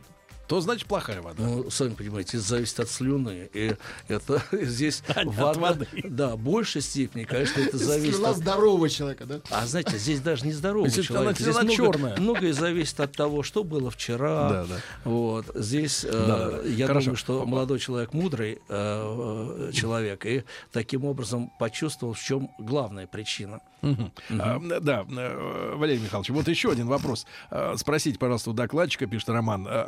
то 0.50 0.60
значит 0.60 0.88
плохая 0.88 1.22
вода. 1.22 1.40
Ну, 1.44 1.70
сами 1.70 1.94
понимаете, 1.94 2.38
это 2.38 2.44
зависит 2.44 2.80
от 2.80 2.90
слюны. 2.90 3.48
И 3.54 3.76
это 4.08 4.42
здесь 4.52 5.00
от 5.08 5.26
вода... 5.26 5.60
воды. 5.60 5.86
Да, 6.02 6.34
в 6.34 6.40
большей 6.40 6.82
степени, 6.82 7.22
конечно, 7.22 7.60
это 7.60 7.78
зависит 7.78 8.16
Слюна 8.16 8.30
от 8.30 8.36
здорового 8.38 8.88
человека, 8.90 9.26
да? 9.26 9.40
А 9.52 9.64
знаете, 9.66 9.96
здесь 9.96 10.20
даже 10.20 10.44
не 10.44 10.52
здоровый 10.52 10.88
Если 10.88 11.02
человек. 11.02 11.28
она- 11.28 11.34
Здесь 11.38 11.54
она 11.54 11.62
много- 11.62 11.76
чёрная. 11.76 12.16
многое 12.18 12.52
зависит 12.52 12.98
от 12.98 13.12
того, 13.12 13.44
что 13.44 13.62
было 13.62 13.92
вчера. 13.92 14.48
Да, 14.48 14.64
да. 14.64 14.76
Вот 15.04 15.46
здесь 15.54 16.04
э, 16.04 16.10
Да, 16.10 16.50
да. 16.62 16.62
я 16.68 16.88
Хорошо. 16.88 17.04
думаю, 17.04 17.16
что 17.16 17.46
молодой 17.46 17.78
человек 17.78 18.12
мудрый 18.12 18.54
э, 18.54 18.58
э, 18.68 19.70
человек 19.72 20.26
и 20.26 20.42
таким 20.72 21.04
образом 21.04 21.52
почувствовал, 21.60 22.14
в 22.14 22.20
чем 22.20 22.50
главная 22.58 23.06
причина. 23.06 23.60
А, 23.82 24.60
да, 24.80 25.06
э, 25.08 25.74
Валерий 25.76 26.02
Михайлович, 26.02 26.28
вот 26.30 26.48
еще 26.48 26.70
один 26.70 26.86
вопрос. 26.88 27.24
А, 27.50 27.76
Спросите, 27.78 28.18
пожалуйста, 28.18 28.50
у 28.50 28.52
докладчика, 28.52 29.06
пишет 29.06 29.28
Роман, 29.30 29.66
а, 29.70 29.86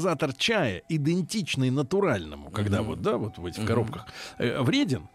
ароматизатор 0.00 0.32
чая, 0.34 0.82
идентичный 0.88 1.70
натуральному, 1.70 2.50
когда 2.50 2.82
вот, 2.82 3.02
да, 3.02 3.16
вот 3.16 3.38
в 3.38 3.46
этих 3.46 3.64
коробках, 3.66 4.06
э, 4.38 4.60
вреден? 4.62 5.08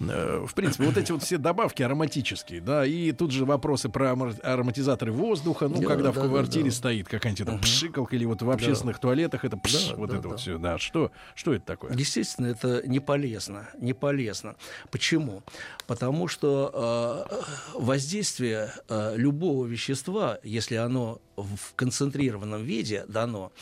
Э, 0.00 0.44
В 0.48 0.54
принципе, 0.54 0.84
вот 0.84 0.96
эти 0.96 1.12
вот 1.12 1.22
все 1.22 1.38
добавки 1.38 1.82
ароматические, 1.82 2.60
да, 2.60 2.84
и 2.84 3.12
тут 3.12 3.30
же 3.30 3.44
вопросы 3.44 3.88
про 3.88 4.12
ароматизаторы 4.42 5.12
воздуха, 5.12 5.68
ну, 5.68 5.80
Да, 5.80 5.86
когда 5.86 6.10
в 6.10 6.14
да, 6.16 6.22
да, 6.22 6.28
квартире 6.28 6.70
да. 6.70 6.70
стоит 6.76 7.08
какая-нибудь 7.08 7.46
там 7.46 7.60
пшикалка, 7.60 8.16
или 8.16 8.24
вот 8.24 8.42
в 8.42 8.50
общественных 8.50 8.98
туалетах 8.98 9.44
это 9.44 9.56
пш, 9.56 9.90
Да, 9.90 9.96
вот 9.96 10.10
да, 10.10 10.14
это 10.16 10.22
да. 10.24 10.28
вот 10.30 10.40
все, 10.40 10.58
да, 10.58 10.78
что, 10.78 11.12
что 11.36 11.54
это 11.54 11.64
такое? 11.64 11.92
Естественно, 11.96 12.46
это 12.46 12.82
не 12.86 12.98
полезно. 12.98 13.68
Не 13.78 13.92
полезно. 13.92 14.56
Почему? 14.90 15.42
Потому 15.86 16.26
что 16.26 17.26
э, 17.74 17.78
воздействие 17.78 18.72
э, 18.88 19.14
любого 19.16 19.66
вещества, 19.66 20.38
если 20.42 20.74
оно 20.76 21.20
в 21.36 21.74
концентрированном 21.76 22.62
виде 22.62 23.04
дано, 23.08 23.52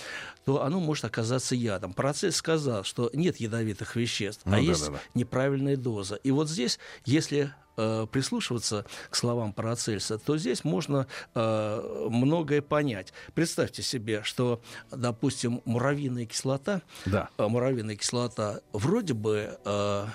то 0.50 0.64
оно 0.64 0.80
может 0.80 1.04
оказаться 1.04 1.54
ядом. 1.54 1.92
Процесс 1.92 2.34
сказал, 2.34 2.82
что 2.82 3.08
нет 3.12 3.36
ядовитых 3.38 3.94
веществ, 3.94 4.42
Ну 4.46 4.54
а 4.54 4.56
да, 4.56 4.60
есть 4.62 4.84
да, 4.86 4.92
да. 4.94 4.98
неправильная 5.14 5.76
доза. 5.76 6.16
И 6.16 6.32
вот 6.32 6.48
здесь, 6.48 6.80
если 7.04 7.52
э, 7.76 8.08
прислушиваться 8.10 8.84
к 9.10 9.14
словам 9.14 9.52
Парацельса, 9.52 10.18
то 10.18 10.36
здесь 10.38 10.64
можно 10.64 11.06
э, 11.36 12.08
многое 12.10 12.62
понять. 12.62 13.12
Представьте 13.32 13.82
себе, 13.82 14.24
что, 14.24 14.60
допустим, 14.90 15.62
муравьиная 15.66 16.26
кислота, 16.26 16.82
Да. 17.06 17.28
э, 17.38 17.46
муравьиная 17.46 17.94
кислота 17.94 18.60
вроде 18.72 19.14
бы... 19.14 19.56
э, 19.64 20.06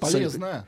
Полезная. 0.00 0.66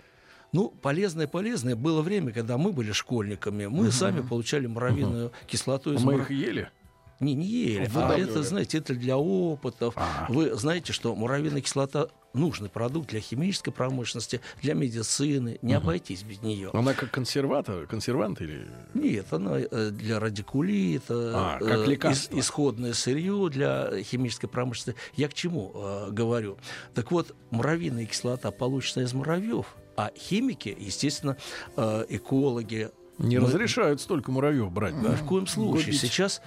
ну, 0.52 0.68
полезное, 0.82 1.26
полезное. 1.26 1.76
Было 1.76 2.02
время, 2.02 2.32
когда 2.32 2.58
мы 2.58 2.72
были 2.72 2.92
школьниками, 2.92 3.64
мы 3.66 3.90
сами 3.90 4.20
получали 4.20 4.66
муравьиную 4.66 5.32
кислоту 5.46 5.94
из 5.94 6.02
Мы 6.02 6.12
мура- 6.12 6.22
их 6.24 6.30
ели? 6.30 6.70
Не, 7.20 7.34
не 7.34 7.46
ели. 7.46 7.84
А 7.86 7.88
Выдавливали. 7.88 8.30
это, 8.30 8.42
знаете, 8.42 8.78
это 8.78 8.94
для 8.94 9.16
опытов. 9.18 9.94
Ага. 9.96 10.26
Вы 10.28 10.54
знаете, 10.54 10.92
что 10.92 11.14
муравьиная 11.16 11.60
кислота 11.60 12.08
нужный 12.32 12.68
продукт 12.68 13.08
для 13.10 13.18
химической 13.20 13.72
промышленности, 13.72 14.40
для 14.62 14.74
медицины. 14.74 15.58
Не 15.62 15.74
обойтись 15.74 16.22
без 16.22 16.40
нее. 16.42 16.70
Она 16.72 16.94
как 16.94 17.10
консерватор, 17.10 17.86
консервант 17.86 18.40
или... 18.40 18.68
Нет, 18.94 19.26
она 19.32 19.58
э, 19.58 19.90
для 19.90 20.20
радикулита, 20.20 21.32
А, 21.34 21.58
как 21.58 21.86
э, 21.88 21.90
лекарство. 21.90 22.34
ис- 22.34 22.38
исходное 22.40 22.92
сырье 22.92 23.48
для 23.50 24.02
химической 24.02 24.46
промышленности. 24.46 25.00
Я 25.16 25.28
к 25.28 25.34
чему 25.34 25.72
э, 25.74 26.08
говорю? 26.10 26.58
Так 26.94 27.10
вот, 27.10 27.34
муравьиная 27.50 28.06
кислота, 28.06 28.50
полученная 28.50 29.06
из 29.06 29.12
муравьев, 29.14 29.74
а 29.96 30.10
химики, 30.16 30.76
естественно, 30.78 31.36
э, 31.76 32.04
экологи, 32.10 32.90
Не 33.18 33.38
мы- 33.38 33.46
разрешают 33.48 34.00
столько 34.00 34.30
муравьев 34.30 34.70
брать, 34.70 34.94
ни 34.94 35.02
да? 35.02 35.16
в 35.16 35.24
коем 35.26 35.46
случае. 35.48 35.86
Губить. 35.86 36.00
Сейчас 36.00 36.40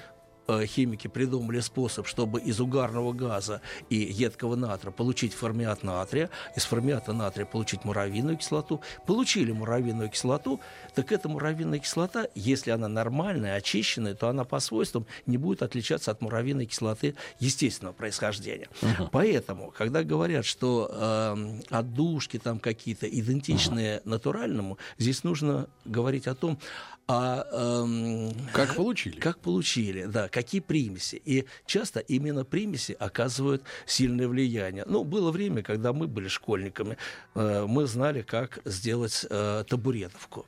химики 0.65 1.07
придумали 1.07 1.59
способ, 1.59 2.07
чтобы 2.07 2.39
из 2.39 2.59
угарного 2.59 3.13
газа 3.13 3.61
и 3.89 3.95
едкого 3.95 4.55
натра 4.55 4.91
получить 4.91 5.33
формиат 5.33 5.83
натрия, 5.83 6.29
из 6.55 6.63
формиата 6.63 7.13
натрия 7.13 7.45
получить 7.45 7.85
муравьиную 7.85 8.37
кислоту. 8.37 8.81
Получили 9.05 9.51
муравьиную 9.51 10.09
кислоту, 10.09 10.59
так 10.95 11.11
эта 11.11 11.29
муравьиная 11.29 11.79
кислота, 11.79 12.27
если 12.35 12.71
она 12.71 12.87
нормальная, 12.87 13.55
очищенная, 13.55 14.13
то 14.15 14.27
она 14.27 14.43
по 14.43 14.59
свойствам 14.59 15.05
не 15.25 15.37
будет 15.37 15.61
отличаться 15.63 16.11
от 16.11 16.21
муравьиной 16.21 16.65
кислоты 16.65 17.15
естественного 17.39 17.93
происхождения. 17.93 18.67
Поэтому, 19.11 19.71
когда 19.71 20.03
говорят, 20.03 20.45
что 20.45 20.89
э, 20.91 21.59
отдушки 21.69 22.39
там 22.39 22.59
какие-то 22.59 23.07
идентичные 23.07 24.01
натуральному, 24.05 24.77
здесь 24.97 25.23
нужно 25.23 25.67
говорить 25.85 26.27
о 26.27 26.35
том, 26.35 26.59
а 27.07 27.45
эм, 27.51 28.31
Как 28.53 28.75
получили? 28.75 29.19
как 29.19 29.39
получили, 29.39 30.05
да, 30.05 30.29
какие 30.29 30.61
примеси. 30.61 31.21
И 31.25 31.45
часто 31.65 31.99
именно 31.99 32.45
примеси 32.45 32.93
оказывают 32.97 33.63
сильное 33.85 34.27
влияние. 34.27 34.85
Ну, 34.87 35.03
было 35.03 35.31
время, 35.31 35.61
когда 35.61 35.91
мы 35.91 36.07
были 36.07 36.29
школьниками, 36.29 36.97
э, 37.35 37.65
мы 37.67 37.85
знали, 37.85 38.21
как 38.21 38.59
сделать 38.65 39.25
э, 39.29 39.65
табуретовку. 39.67 40.45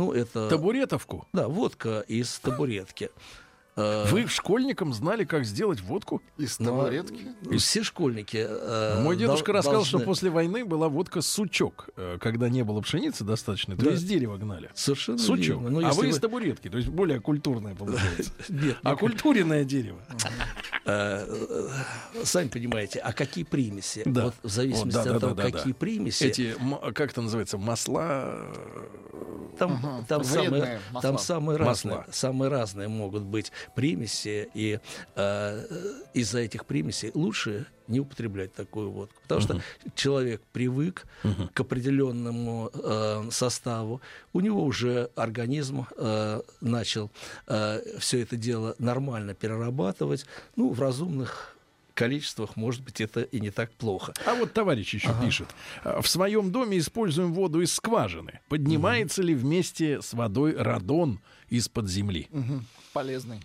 Ну, 0.00 0.12
это... 0.12 0.48
Табуретовку? 0.48 1.26
Да, 1.34 1.46
водка 1.46 2.00
из 2.08 2.38
табуретки. 2.38 3.10
Э, 3.80 4.04
Вы 4.10 4.26
школьникам 4.28 4.92
знали, 4.92 5.24
как 5.24 5.44
сделать 5.44 5.80
водку? 5.80 6.22
Из 6.38 6.58
ну, 6.58 6.66
табуретки. 6.66 7.26
Все 7.58 7.82
школьники... 7.82 8.46
э, 8.48 9.00
Мой 9.02 9.16
дедушка 9.16 9.46
дол- 9.52 9.56
рассказал, 9.56 9.84
что 9.84 9.98
должны- 9.98 10.06
после 10.06 10.30
войны 10.30 10.64
была 10.64 10.88
водка 10.88 11.20
сучок. 11.22 11.88
Э, 11.96 12.18
Когда 12.20 12.48
не 12.48 12.62
было 12.62 12.80
пшеницы 12.80 13.24
достаточно, 13.24 13.76
то 13.76 13.84
Да. 13.84 13.90
из 13.92 14.02
дерева 14.04 14.36
гнали. 14.36 14.70
Совершенно 14.74 15.18
Сучок. 15.18 15.60
верно. 15.60 15.70
Ну, 15.70 15.78
а 15.84 15.88
если 15.88 16.00
вы 16.00 16.08
из 16.08 16.18
табуретки, 16.18 16.68
то 16.68 16.76
есть 16.78 16.88
более 16.90 17.20
культурное 17.20 17.74
получается. 17.74 18.32
Нет, 18.48 18.76
А 18.82 18.96
культуренное 18.96 19.64
дерево. 19.64 19.98
Э, 20.84 21.26
Сами 22.24 22.48
понимаете, 22.48 22.98
а 23.00 23.12
какие 23.12 23.44
примеси? 23.44 24.02
Да. 24.04 24.24
Вот 24.26 24.34
в 24.42 24.48
зависимости 24.48 24.94
да, 24.94 25.02
от 25.02 25.08
да, 25.08 25.18
того, 25.20 25.34
да, 25.34 25.42
какие 25.44 25.72
да. 25.72 25.78
примеси, 25.78 26.24
Эти, 26.24 26.54
как 26.94 27.10
это 27.12 27.22
называется, 27.22 27.58
масла... 27.58 28.46
там, 29.58 30.04
там, 30.08 30.22
вредные 30.22 30.60
самые, 30.60 30.80
масла. 30.92 31.02
там 31.10 31.18
самые 31.18 31.56
разные, 31.58 31.96
Масла. 31.98 32.12
самые 32.12 32.48
разные 32.50 32.88
могут 32.88 33.22
быть 33.22 33.52
примеси, 33.74 34.48
и 34.54 34.78
э, 35.16 35.66
из-за 36.14 36.38
этих 36.40 36.66
примесей 36.66 37.10
лучше 37.14 37.66
не 37.88 38.00
употреблять 38.00 38.54
такую 38.54 38.90
водку. 38.90 39.16
Потому 39.22 39.40
что 39.40 39.62
человек 39.94 40.40
привык 40.52 41.06
к 41.54 41.60
определенному 41.60 42.70
э, 42.72 43.28
составу, 43.30 44.00
у 44.32 44.40
него 44.40 44.64
уже 44.64 45.10
организм 45.16 45.86
э, 45.96 46.40
начал 46.60 47.10
э, 47.48 47.80
все 47.98 48.20
это 48.22 48.36
дело 48.36 48.74
нормально 48.78 49.34
перерабатывать, 49.34 50.26
ну, 50.56 50.72
в 50.72 50.80
разумных 50.80 51.56
количествах, 51.94 52.56
может 52.56 52.82
быть, 52.82 53.00
это 53.02 53.20
и 53.20 53.40
не 53.40 53.50
так 53.50 53.70
плохо. 53.72 54.14
А 54.24 54.34
вот 54.34 54.54
товарищ 54.54 54.94
еще 54.94 55.10
пишет. 55.22 55.48
«А, 55.84 56.00
В 56.00 56.08
своем 56.08 56.50
доме 56.50 56.78
используем 56.78 57.34
воду 57.34 57.60
из 57.60 57.74
скважины. 57.74 58.40
Поднимается 58.48 59.22
ли 59.22 59.34
вместе 59.34 60.00
с 60.00 60.14
водой 60.14 60.56
радон 60.56 61.20
из-под 61.50 61.90
земли? 61.90 62.28
Мгм. 62.30 62.64
Полезный. 62.94 63.40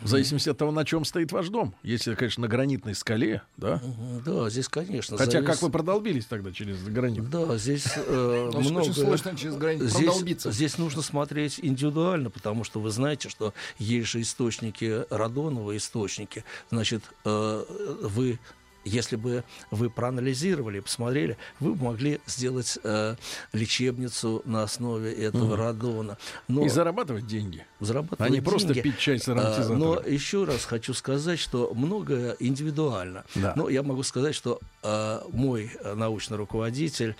В 0.00 0.08
зависимости 0.08 0.48
от 0.48 0.58
того, 0.58 0.72
на 0.72 0.84
чем 0.84 1.04
стоит 1.04 1.30
ваш 1.30 1.48
дом. 1.48 1.74
Если, 1.84 2.14
конечно, 2.14 2.42
на 2.42 2.48
гранитной 2.48 2.94
скале, 2.94 3.42
да? 3.56 3.80
Да, 4.26 4.50
здесь, 4.50 4.68
конечно. 4.68 5.16
Хотя 5.16 5.38
завис- 5.38 5.46
как 5.46 5.62
вы 5.62 5.70
продолбились 5.70 6.26
тогда 6.26 6.50
через 6.52 6.82
гранит? 6.82 7.30
Да, 7.30 7.56
здесь 7.56 7.86
э, 7.96 8.50
Очень, 8.54 8.70
много... 8.70 8.82
очень 8.82 8.94
сложно 8.94 9.36
через 9.36 9.54
границу 9.56 9.86
Здесь, 9.86 10.06
продолбиться. 10.06 10.50
здесь 10.52 10.76
нужно 10.78 11.02
смотреть 11.02 11.60
индивидуально, 11.62 12.30
потому 12.30 12.64
что 12.64 12.80
вы 12.80 12.90
знаете, 12.90 13.28
что 13.28 13.54
есть 13.78 14.08
же 14.08 14.20
источники, 14.22 15.04
радоновые 15.08 15.78
источники. 15.78 16.44
Значит, 16.70 17.04
э, 17.24 17.64
вы, 18.02 18.40
если 18.84 19.16
бы 19.16 19.44
вы 19.70 19.90
проанализировали, 19.90 20.80
посмотрели, 20.80 21.36
вы 21.60 21.74
бы 21.74 21.84
могли 21.84 22.20
сделать 22.26 22.78
э, 22.82 23.16
лечебницу 23.52 24.42
на 24.44 24.62
основе 24.62 25.12
этого 25.12 25.56
радона. 25.56 26.18
Но 26.48 26.64
И 26.64 26.68
зарабатывать 26.68 27.26
деньги. 27.26 27.64
зарабатывать 27.80 28.20
А 28.20 28.28
не 28.32 28.40
просто 28.40 28.74
деньги. 28.74 28.88
пить 28.90 28.98
чай 28.98 29.18
с 29.18 29.28
А, 29.28 29.32
ароматизатором. 29.32 29.78
Но 29.78 30.00
еще 30.00 30.44
раз 30.44 30.64
хочу 30.64 30.94
сказать, 30.94 31.38
что 31.38 31.72
многое 31.74 32.36
индивидуально. 32.40 33.24
Да. 33.34 33.52
Но 33.56 33.68
я 33.68 33.82
могу 33.82 34.02
сказать, 34.02 34.34
что 34.34 34.60
э, 34.82 35.20
мой 35.32 35.70
э, 35.80 35.94
научный 35.94 36.36
руководитель, 36.36 37.16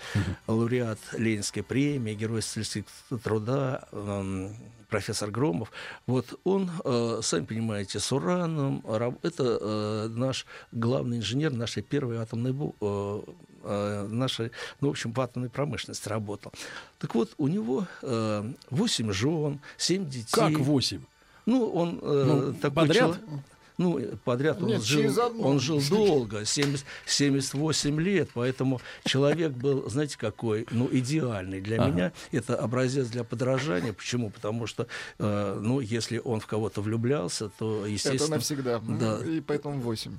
лауреат 0.47 0.99
Ленинской 1.17 1.63
премии, 1.63 2.13
герой 2.13 2.41
социалистического 2.41 3.19
труда, 3.19 3.87
эм, 3.91 4.55
профессор 4.89 5.31
Громов, 5.31 5.71
вот 6.07 6.39
он, 6.43 6.69
э, 6.83 7.19
сами 7.21 7.45
понимаете, 7.45 7.99
с 7.99 8.11
ураном, 8.11 8.83
это 9.23 9.57
э, 9.61 10.07
наш 10.09 10.45
главный 10.71 11.17
инженер 11.17 11.51
нашей 11.51 11.83
первой 11.83 12.17
атомной 12.17 12.53
э, 12.81 13.21
э, 13.63 14.07
нашей, 14.09 14.51
ну, 14.81 14.87
в 14.87 14.91
общем, 14.91 15.13
по 15.13 15.23
атомной 15.23 15.49
промышленности 15.49 16.07
работал. 16.09 16.51
Так 16.99 17.15
вот, 17.15 17.33
у 17.37 17.47
него 17.47 17.87
э, 18.01 18.53
8 18.69 19.11
жен, 19.11 19.59
7 19.77 20.09
детей. 20.09 20.27
Как 20.31 20.59
8? 20.59 21.01
Ну, 21.45 21.67
он 21.71 21.99
э, 22.01 22.23
Ну, 22.27 22.53
такой 22.53 22.71
подряд? 22.87 23.15
чело- 23.15 23.39
Ну, 23.77 23.99
подряд 24.23 24.61
он 24.61 24.69
Нет, 24.69 24.83
жил, 24.83 25.11
он 25.39 25.59
жил 25.59 25.81
долго, 25.89 26.45
70, 26.45 26.85
78 27.05 28.01
лет, 28.01 28.29
поэтому 28.33 28.81
человек 29.03 29.51
был, 29.51 29.89
знаете, 29.89 30.17
какой, 30.17 30.65
ну, 30.71 30.87
идеальный. 30.91 31.61
Для 31.61 31.81
Ага. 31.81 31.91
меня 31.91 32.11
это 32.31 32.55
образец 32.55 33.07
для 33.07 33.23
подражания. 33.23 33.93
Почему? 33.93 34.29
Потому 34.29 34.67
что, 34.67 34.87
э, 35.19 35.59
ну, 35.61 35.79
если 35.79 36.21
он 36.23 36.39
в 36.39 36.47
кого-то 36.47 36.81
влюблялся, 36.81 37.49
то, 37.49 37.81
Это 37.81 37.89
естественно... 37.89 38.35
навсегда. 38.37 38.79
Да. 38.79 39.19
И 39.25 39.41
поэтому 39.41 39.79
8. 39.81 40.17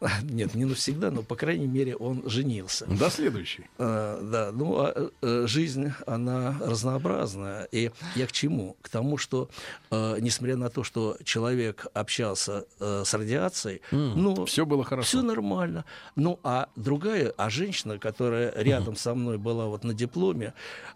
Нет, 0.22 0.54
не 0.54 0.64
навсегда, 0.64 1.10
но, 1.10 1.22
по 1.22 1.34
крайней 1.36 1.66
мере, 1.66 1.96
он 1.96 2.22
женился. 2.28 2.86
До 2.86 3.10
следующей. 3.10 3.64
Э, 3.78 4.20
да, 4.22 4.50
ну 4.52 4.78
а 4.78 5.10
э, 5.22 5.44
жизнь, 5.46 5.92
она 6.06 6.56
разнообразная. 6.60 7.64
И 7.72 7.90
я 8.14 8.26
к 8.26 8.32
чему? 8.32 8.76
К 8.82 8.88
тому, 8.88 9.16
что, 9.18 9.48
э, 9.90 10.16
несмотря 10.20 10.56
на 10.56 10.70
то, 10.70 10.84
что 10.84 11.16
человек 11.24 11.86
общался 11.94 12.64
э, 12.80 13.02
с 13.04 13.12
радиацией, 13.14 13.80
ну, 13.90 14.44
Все 14.46 14.64
было 14.66 14.84
хорошо. 14.84 15.06
все 15.08 15.22
нормально. 15.22 15.84
Ну, 16.16 16.38
а 16.44 16.68
другая, 16.76 17.32
а 17.36 17.50
женщина, 17.50 17.98
которая 17.98 18.52
рядом 18.56 18.94
со 18.96 19.14
мной 19.14 19.38
была 19.38 19.66
вот 19.66 19.84
на 19.84 19.94
дипломе, 19.94 20.54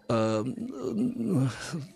м, 0.09 1.49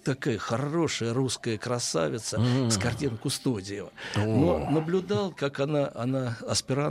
такая 0.04 0.38
хорошая 0.38 1.14
русская 1.14 1.58
красавица 1.58 2.42
с 2.70 2.78
картин 2.78 3.18
Кустодиева. 3.18 3.92
Но 4.16 4.70
наблюдал, 4.70 5.32
как 5.32 5.60
она, 5.60 5.92
она 5.96 6.38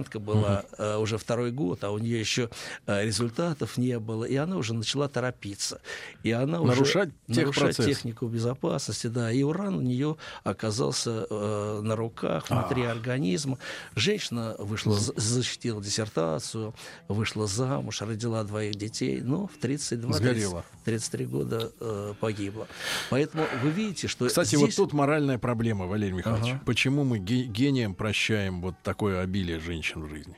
аспирантка 0.06 0.18
была 0.20 0.64
э, 0.78 0.96
уже 0.96 1.18
второй 1.18 1.50
год, 1.50 1.84
а 1.84 1.90
у 1.90 1.98
нее 1.98 2.18
еще 2.20 2.48
э, 2.86 3.04
результатов 3.04 3.76
не 3.76 3.98
было, 3.98 4.24
и 4.24 4.36
она 4.36 4.56
уже 4.56 4.74
начала 4.74 5.08
торопиться. 5.08 5.80
И 6.22 6.30
она 6.30 6.60
уже- 6.60 6.72
Нарушать 6.74 7.10
нарушать 7.28 7.54
техпроцесс. 7.76 7.86
технику 7.86 8.26
безопасности, 8.26 9.08
да. 9.08 9.32
И 9.32 9.42
уран 9.42 9.76
у 9.76 9.80
нее 9.82 10.16
оказался 10.44 11.26
э, 11.28 11.80
на 11.82 11.96
руках, 11.96 12.50
внутри 12.50 12.82
организма. 12.84 13.58
Женщина 13.94 14.56
вышла, 14.58 14.94
з- 14.94 15.12
защитила 15.16 15.82
диссертацию, 15.82 16.74
вышла 17.08 17.46
замуж, 17.46 18.02
родила 18.02 18.44
двоих 18.44 18.76
детей, 18.76 19.20
но 19.20 19.46
в 19.46 19.58
32 19.60 20.12
Сгорела. 20.12 20.64
33 20.84 21.26
года 21.26 21.72
э, 21.80 22.14
погибла. 22.20 22.66
Поэтому 23.10 23.44
вы 23.62 23.70
видите, 23.70 24.08
что 24.08 24.26
Кстати, 24.26 24.48
здесь... 24.56 24.60
вот 24.60 24.74
тут 24.76 24.92
моральная 24.92 25.38
проблема, 25.38 25.86
Валерий 25.86 26.14
Михайлович. 26.16 26.52
Ага. 26.52 26.62
Почему 26.64 27.04
мы 27.04 27.18
ге- 27.18 27.44
гением 27.44 27.94
прощаем 27.94 28.60
вот 28.60 28.74
такое 28.82 29.20
обилие 29.20 29.58
женщин 29.60 29.95
в 30.00 30.08
жизни? 30.08 30.36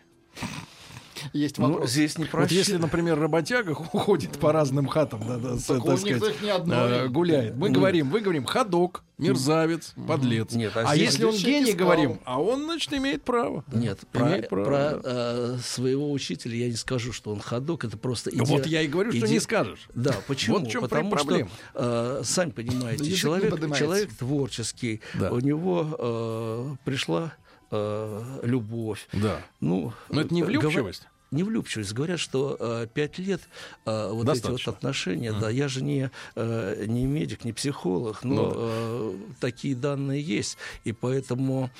Есть 1.32 1.58
Ну, 1.58 1.72
вопрос. 1.72 1.90
здесь 1.90 2.16
не 2.16 2.26
Вот 2.32 2.48
если, 2.52 2.76
например, 2.76 3.18
работяга 3.18 3.70
уходит 3.92 4.38
по 4.38 4.52
разным 4.52 4.86
хатам, 4.86 5.20
да, 5.26 5.36
да, 5.38 5.56
Так 5.56 5.66
так 5.66 5.84
у 5.84 5.90
них 5.90 6.16
сказать, 6.16 6.36
их 6.36 6.42
ни 6.42 6.48
одной. 6.48 6.76
э, 6.76 7.08
гуляет. 7.08 7.56
Мы 7.56 7.70
говорим, 7.70 8.08
вы 8.10 8.20
говорим, 8.20 8.44
ходок, 8.44 9.02
мерзавец, 9.18 9.94
подлец. 10.06 10.52
Нет, 10.52 10.72
а 10.76 10.82
а 10.88 10.94
здесь 10.94 11.14
если 11.14 11.24
он 11.24 11.34
гений, 11.34 11.72
искал. 11.72 11.86
говорим, 11.86 12.20
а 12.24 12.40
он, 12.40 12.62
значит, 12.66 12.92
имеет 12.92 13.24
право. 13.24 13.64
Нет, 13.72 13.98
про, 14.12 14.28
Имеет 14.28 14.48
право, 14.48 14.64
про, 14.64 14.78
да. 14.78 15.00
э, 15.04 15.58
своего 15.60 16.12
учителя 16.12 16.54
я 16.56 16.66
не 16.68 16.76
скажу, 16.76 17.12
что 17.12 17.32
он 17.32 17.40
ходок, 17.40 17.84
это 17.84 17.96
просто 17.98 18.30
Ну, 18.32 18.44
иде- 18.44 18.48
Вот 18.52 18.66
я 18.66 18.82
и 18.82 18.86
говорю, 18.86 19.10
что 19.10 19.26
иде- 19.26 19.32
не 19.32 19.40
скажешь. 19.40 19.88
Да, 19.96 20.14
почему? 20.28 20.60
Вот 20.60 20.68
в 20.68 20.70
чем 20.70 20.82
Потому 20.82 21.10
проблема. 21.10 21.50
что, 21.72 22.20
э, 22.20 22.24
сами 22.24 22.50
понимаете, 22.50 23.02
не 23.02 23.12
человек, 23.16 23.58
человек 23.76 24.14
творческий, 24.16 25.00
Да. 25.14 25.32
у 25.32 25.40
него 25.40 25.84
э, 25.98 26.76
пришла 26.84 27.32
э, 27.70 28.40
любовь. 28.42 29.08
Да. 29.12 29.42
Ну, 29.60 29.92
Но 30.10 30.20
это 30.20 30.34
не 30.34 30.42
влюбчивость. 30.42 31.08
Не 31.30 31.42
влюбчивость. 31.42 31.92
Говорят, 31.92 32.20
что 32.20 32.56
э, 32.58 32.86
пять 32.92 33.18
лет 33.18 33.42
э, 33.84 34.10
вот 34.12 34.24
Достаточно. 34.24 34.56
эти 34.56 34.66
вот 34.66 34.74
отношения, 34.76 35.32
да, 35.32 35.50
я 35.50 35.68
же 35.68 35.82
не, 35.84 36.10
э, 36.36 36.84
не 36.86 37.04
медик, 37.04 37.44
не 37.44 37.52
психолог, 37.52 38.24
но 38.24 38.34
Ну 38.34 38.50
да. 38.50 38.56
э, 38.58 39.14
такие 39.40 39.74
данные 39.74 40.22
есть, 40.22 40.56
и 40.84 40.92
поэтому, 40.92 41.70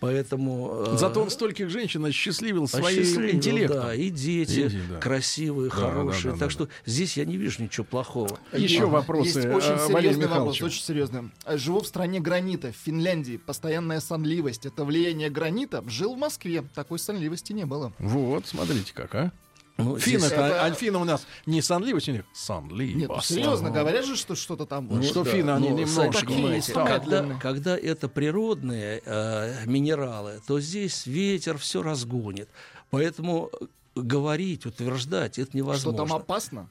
поэтому 0.00 0.84
э, 0.88 0.96
Зато 0.98 1.22
он 1.22 1.30
стольких 1.30 1.70
женщин 1.70 2.04
осчастливил 2.04 2.68
своим 2.68 3.02
интеллектом. 3.30 3.80
Да, 3.82 3.94
и 3.94 4.10
дети 4.10 4.66
Иди, 4.68 4.80
да. 4.90 4.98
красивые, 4.98 5.70
Да, 5.70 5.76
хорошие. 5.76 6.24
да, 6.24 6.30
да, 6.32 6.38
так 6.38 6.48
да, 6.48 6.50
что 6.50 6.68
здесь 6.86 7.16
я 7.16 7.24
не 7.24 7.36
вижу 7.36 7.62
ничего 7.62 7.84
плохого. 7.84 8.38
Еще 8.52 8.74
Есть- 8.74 8.80
вопросы, 8.86 9.26
Есть 9.38 9.46
э, 9.46 9.54
очень 9.54 9.68
Валерию 9.92 10.12
серьезный 10.14 10.26
вопрос, 10.28 10.62
очень 10.62 10.82
серьезный. 10.82 11.30
А, 11.44 11.56
Живу 11.56 11.80
в 11.80 11.86
стране 11.86 12.20
гранита, 12.20 12.72
в 12.72 12.76
Финляндии. 12.76 13.36
Постоянная 13.36 14.00
сонливость. 14.00 14.66
Это 14.66 14.84
влияние 14.84 15.30
гранита. 15.30 15.82
Жил 15.88 16.14
в 16.14 16.18
Москве. 16.18 16.62
Такой 16.74 16.98
сонливости 16.98 17.52
не 17.52 17.64
было. 17.66 17.92
Вот, 17.98 18.46
смотрите 18.46 18.91
как, 18.92 19.14
а. 19.14 19.32
Ну, 19.78 19.98
Финны, 19.98 20.26
это- 20.26 20.64
а 20.64 20.70
финны 20.72 20.98
у 20.98 21.04
нас 21.04 21.26
не 21.46 21.62
сонливость, 21.62 22.08
у 22.08 22.12
них 22.12 22.20
Нет, 22.22 22.30
сонливость. 22.34 23.08
ну, 23.08 23.20
серьезно, 23.36 23.70
говорят 23.70 24.04
же, 24.04 24.16
что 24.16 24.34
что-то 24.34 24.66
там 24.66 24.86
Ну, 24.90 25.02
что 25.02 25.24
да, 25.24 25.30
финны, 25.30 25.50
они 25.50 25.70
но, 25.70 25.78
немножко, 25.78 26.20
такие 26.26 26.62
когда, 26.74 27.24
когда 27.40 27.76
это 27.76 28.08
природные 28.08 29.02
э, 29.04 29.64
минералы, 29.66 30.40
то 30.46 30.60
здесь 30.60 31.06
ветер 31.06 31.56
все 31.58 31.82
разгонит. 31.82 32.48
Поэтому 32.90 33.50
говорить, 33.94 34.66
утверждать 34.66 35.38
это 35.38 35.48
Что 35.50 35.56
невозможно. 35.58 35.98
там 36.06 36.12
опасно? 36.12 36.68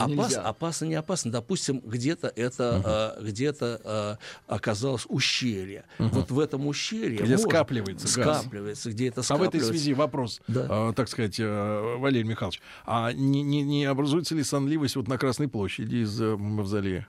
Опасно, 0.00 0.42
опасно, 0.42 0.84
не 0.86 0.94
опасно. 0.94 1.30
Допустим, 1.30 1.80
где-то 1.84 2.28
это, 2.34 3.16
э, 3.18 3.24
где-то 3.24 3.80
э, 3.84 4.16
оказалось 4.52 5.06
ущелье. 5.08 5.84
Вот 5.98 6.30
в 6.30 6.38
этом 6.40 6.66
ущелье 6.66 7.18
Где 7.18 7.32
может- 7.36 7.48
скапливается 7.48 8.20
газ. 8.20 8.40
скапливается, 8.40 8.90
где 8.90 9.08
это 9.08 9.20
А 9.20 9.22
в 9.22 9.24
скапливается. 9.26 9.58
этой 9.58 9.68
связи 9.68 9.94
вопрос, 9.94 10.40
Да. 10.48 10.90
э, 10.90 10.92
так 10.94 11.08
сказать, 11.08 11.36
э, 11.38 11.96
Валерий 11.98 12.28
Михайлович, 12.28 12.60
а 12.84 13.12
не, 13.12 13.42
не, 13.42 13.62
не 13.62 13.84
образуется 13.84 14.34
ли 14.34 14.42
сонливость 14.42 14.96
вот 14.96 15.08
на 15.08 15.18
Красной 15.18 15.48
площади 15.48 15.96
из 15.96 16.20
э, 16.20 16.36
мавзолея? 16.36 17.06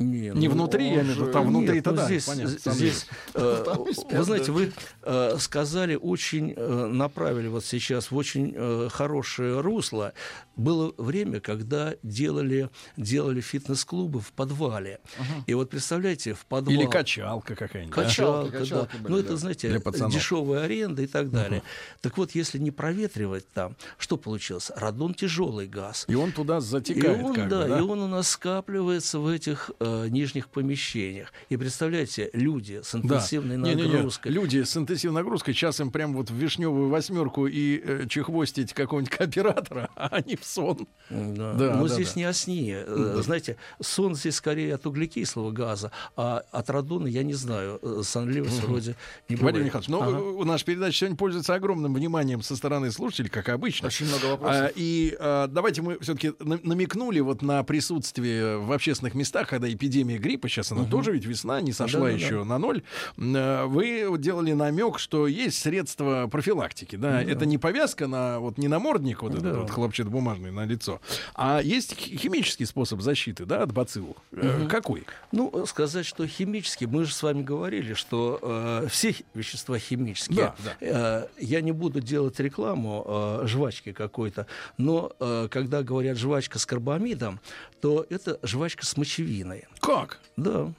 Не, 0.00 0.30
Не 0.30 0.48
ну, 0.48 0.54
внутри, 0.54 0.86
я 0.86 1.02
имею 1.02 1.04
в 1.04 1.08
виду, 1.10 1.32
там 1.32 1.48
внутри-то 1.48 1.90
ну, 1.90 1.96
да, 1.98 2.06
здесь, 2.06 2.24
понятно, 2.24 2.58
сонливость. 2.58 3.00
здесь, 3.00 3.06
э, 3.34 3.62
Там 3.66 3.82
и 3.84 3.92
спят, 3.92 4.12
вы 4.12 4.24
знаете, 4.24 4.46
да. 4.46 4.52
вы 4.52 4.72
э, 5.02 5.36
сказали 5.38 5.94
очень, 5.94 6.54
э, 6.56 6.86
направили 6.86 7.48
вот 7.48 7.66
сейчас 7.66 8.10
в 8.10 8.16
очень 8.16 8.54
э, 8.56 8.88
хорошее 8.90 9.60
русло. 9.60 10.14
Было 10.56 10.92
время, 10.96 11.40
когда 11.40 11.94
делали, 12.02 12.70
делали 12.96 13.42
фитнес-клубы 13.42 14.20
в 14.20 14.32
подвале. 14.32 15.00
И 15.46 15.52
вот 15.52 15.68
представляете, 15.68 16.32
в 16.32 16.46
подвал... 16.46 16.74
Или 16.74 16.86
качалка 16.86 17.54
какая-нибудь. 17.54 17.94
да? 17.94 18.02
Качалка, 18.02 18.58
Качалки, 18.58 18.92
да. 18.96 18.98
были, 19.02 19.12
ну, 19.12 19.18
да. 19.18 19.24
это, 19.24 19.36
знаете, 19.36 19.68
Для 19.68 19.80
пацанов. 19.80 20.14
дешевая 20.14 20.64
аренда 20.64 21.02
и 21.02 21.06
так 21.06 21.30
далее. 21.30 21.62
Так 22.00 22.16
вот, 22.16 22.30
если 22.34 22.58
не 22.58 22.70
проветривать 22.70 23.46
там, 23.52 23.76
что 23.98 24.16
получилось? 24.16 24.70
Радон 24.74 25.12
тяжелый 25.12 25.66
газ. 25.66 26.06
И 26.08 26.14
он 26.14 26.32
туда 26.32 26.56
И 26.58 26.60
затекает 26.60 27.22
он, 27.22 27.34
как 27.34 27.48
да, 27.48 27.62
бы, 27.62 27.68
да? 27.68 27.78
и 27.78 27.82
он 27.82 28.00
у 28.00 28.08
нас 28.08 28.30
скапливается 28.30 29.18
в 29.18 29.28
этих, 29.28 29.70
э, 29.78 29.89
э, 30.04 30.08
нижних 30.08 30.48
помещениях. 30.48 31.32
И 31.48 31.56
представляете, 31.56 32.30
люди 32.32 32.80
с 32.82 32.94
интенсивной 32.94 33.56
Не, 33.56 33.74
не, 33.74 33.82
не. 33.82 33.92
нагрузкой. 33.92 34.32
Люди 34.32 34.62
с 34.62 34.76
интенсивной 34.76 35.22
нагрузкой, 35.22 35.54
сейчас 35.54 35.80
им 35.80 35.90
прям 35.90 36.14
вот 36.14 36.30
в 36.30 36.34
вишневую 36.34 36.88
восьмерку 36.88 37.46
и 37.46 37.80
э, 37.84 38.06
чехвостить 38.08 38.72
какого-нибудь 38.72 39.10
кооператора, 39.16 39.88
а 39.96 40.08
они 40.08 40.36
в 40.36 40.44
сон. 40.44 40.86
Да. 41.10 41.54
Да, 41.54 41.74
Но 41.76 41.88
да, 41.88 41.94
здесь 41.94 42.14
да. 42.14 42.20
не 42.20 42.24
о 42.24 42.32
сне. 42.32 42.82
Э, 42.86 43.20
Знаете, 43.24 43.56
сон 43.80 44.14
здесь 44.14 44.36
скорее 44.36 44.74
от 44.74 44.86
углекислого 44.86 45.50
газа, 45.50 45.90
а 46.16 46.42
от 46.50 46.70
радона 46.70 47.06
я 47.06 47.22
не 47.22 47.34
знаю. 47.34 47.78
Э, 47.82 48.02
Сонливость 48.04 48.62
вроде 48.64 48.96
не 49.28 49.36
бывает. 49.36 49.54
Валерий 49.54 49.66
Михайлович, 49.66 49.88
ну, 49.88 50.02
Ага. 50.02 50.44
наша 50.44 50.64
передача 50.64 50.98
сегодня 50.98 51.16
пользуется 51.16 51.54
огромным 51.54 51.94
вниманием 51.94 52.42
со 52.42 52.56
стороны 52.56 52.90
слушателей, 52.90 53.30
как 53.30 53.48
обычно. 53.48 53.88
Очень 53.88 54.06
много 54.06 54.26
вопросов. 54.26 54.62
А, 54.66 54.72
и 54.74 55.16
а, 55.18 55.46
давайте 55.48 55.82
мы 55.82 55.98
все-таки 56.00 56.32
намекнули 56.40 57.20
вот 57.20 57.42
на 57.42 57.62
присутствие 57.64 58.58
в 58.58 58.72
общественных 58.72 59.14
местах, 59.14 59.48
когда 59.48 59.68
эпидемия 59.80 60.18
гриппа, 60.18 60.48
сейчас 60.48 60.72
она 60.72 60.84
тоже 60.84 61.12
ведь 61.12 61.24
весна, 61.24 61.60
не 61.62 61.72
сошла 61.72 62.00
Да-да-да. 62.00 62.16
еще 62.24 62.44
на 62.44 62.58
ноль. 62.58 62.82
А, 63.18 63.66
Вы 63.66 64.06
делали 64.18 64.52
намек, 64.52 64.98
что 64.98 65.26
есть 65.26 65.58
средства 65.58 66.28
профилактики, 66.30 66.96
да, 66.96 67.22
это 67.22 67.46
не 67.46 67.56
повязка 67.58 68.06
на 68.06 68.38
вот 68.40 68.58
не 68.58 68.68
намордник 68.68 69.22
вот 69.22 69.32
этот 69.32 69.42
Да. 69.52 69.58
вот 69.60 69.70
хлопчатобумажный 69.70 70.50
на 70.52 70.66
лицо, 70.66 71.00
а 71.34 71.60
есть 71.62 71.94
хи- 71.96 72.16
химический 72.16 72.66
способ 72.66 73.00
защиты, 73.00 73.46
да, 73.46 73.62
от 73.62 73.72
бацилл. 73.72 74.16
Э, 74.32 74.66
Какой? 74.68 75.04
Ну, 75.32 75.50
э, 75.52 75.64
сказать, 75.66 76.04
что 76.06 76.26
химически, 76.26 76.84
мы 76.84 77.04
же 77.04 77.14
с 77.14 77.22
вами 77.22 77.42
говорили, 77.42 77.94
что 77.94 78.38
э, 78.42 78.88
все 78.90 79.14
вещества 79.34 79.78
химические. 79.78 80.36
Да, 80.36 80.54
да. 80.64 80.76
Э, 80.80 81.26
я 81.38 81.60
не 81.62 81.72
буду 81.72 82.00
делать 82.00 82.38
рекламу 82.40 83.04
э, 83.06 83.46
жвачки 83.46 83.92
какой-то, 83.92 84.46
но 84.76 85.12
э, 85.20 85.48
когда 85.50 85.82
говорят 85.82 86.18
жвачка 86.18 86.58
с 86.58 86.66
карбамидом, 86.66 87.40
то 87.80 88.04
это 88.10 88.38
жвачка 88.42 88.84
с 88.84 88.96
мочевиной. 88.96 89.64
Как? 89.78 90.18
Да. 90.36 90.72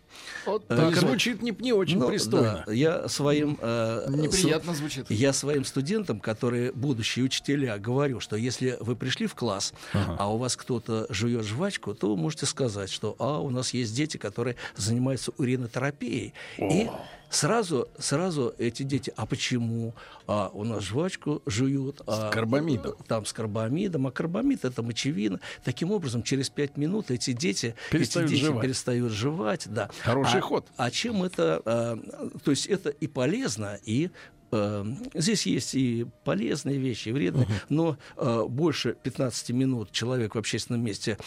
Вот 0.45 0.63
Э, 0.69 0.75
так 0.75 0.95
звучит 0.95 1.41
не, 1.41 1.51
не 1.59 1.73
очень 1.73 1.99
Ну, 1.99 2.07
пристойно. 2.07 2.63
да. 2.65 2.71
Я 2.73 3.07
своим... 3.07 3.57
э, 3.61 4.05
Неприятно 4.09 4.73
звучит. 4.73 5.09
Я 5.09 5.33
своим 5.33 5.65
студентам, 5.65 6.19
которые 6.19 6.71
будущие 6.71 7.25
учителя, 7.25 7.77
говорю, 7.77 8.19
что 8.19 8.35
если 8.35 8.77
вы 8.79 8.95
пришли 8.95 9.27
в 9.27 9.35
класс, 9.35 9.73
а 9.93 10.31
у 10.33 10.37
вас 10.37 10.55
кто-то 10.55 11.05
жует 11.09 11.45
жвачку, 11.45 11.93
то 11.93 12.09
вы 12.09 12.17
можете 12.17 12.45
сказать, 12.45 12.89
что 12.91 13.15
а, 13.19 13.39
у 13.39 13.49
нас 13.49 13.73
есть 13.73 13.95
дети, 13.95 14.17
которые 14.17 14.55
занимаются 14.75 15.31
уринотерапией. 15.37 16.33
И 16.57 16.89
сразу, 17.29 17.87
сразу 17.97 18.53
эти 18.57 18.83
дети, 18.83 19.13
а 19.15 19.25
почему? 19.25 19.93
А 20.27 20.49
у 20.53 20.63
нас 20.63 20.83
жвачку 20.83 21.41
жуют. 21.45 22.01
А, 22.07 22.29
С 22.29 22.33
карбамидом. 22.33 22.95
Там 23.07 23.25
с 23.25 23.33
карбамидом, 23.33 24.07
а 24.07 24.11
карбамид 24.11 24.63
это 24.65 24.81
мочевина. 24.83 25.39
Таким 25.63 25.91
образом, 25.91 26.23
через 26.23 26.49
пять 26.49 26.77
минут 26.77 27.11
эти 27.11 27.31
дети, 27.33 27.75
Перестают 27.89 28.29
эти 28.29 28.35
дети 28.37 28.45
жевать. 28.47 28.61
перестают 28.63 29.11
жевать. 29.13 29.67
Да. 29.69 29.89
Хороший 30.03 30.39
А- 30.39 30.41
ход. 30.41 30.67
а 30.77 30.91
чем 30.91 31.23
это? 31.23 31.61
э, 31.65 31.97
то 32.43 32.51
есть 32.51 32.67
это 32.67 32.89
и 32.89 33.07
полезно, 33.07 33.77
и 33.83 34.09
э, 34.51 34.85
здесь 35.13 35.45
есть 35.45 35.75
и 35.75 36.05
полезные 36.25 36.77
вещи, 36.77 37.09
и 37.09 37.11
вредные, 37.11 37.47
но 37.69 37.97
э, 38.17 38.45
больше 38.49 38.95
15 39.03 39.49
минут 39.51 39.91
человек 39.91 40.35
в 40.35 40.37
общественном 40.37 40.83
месте 40.83 41.17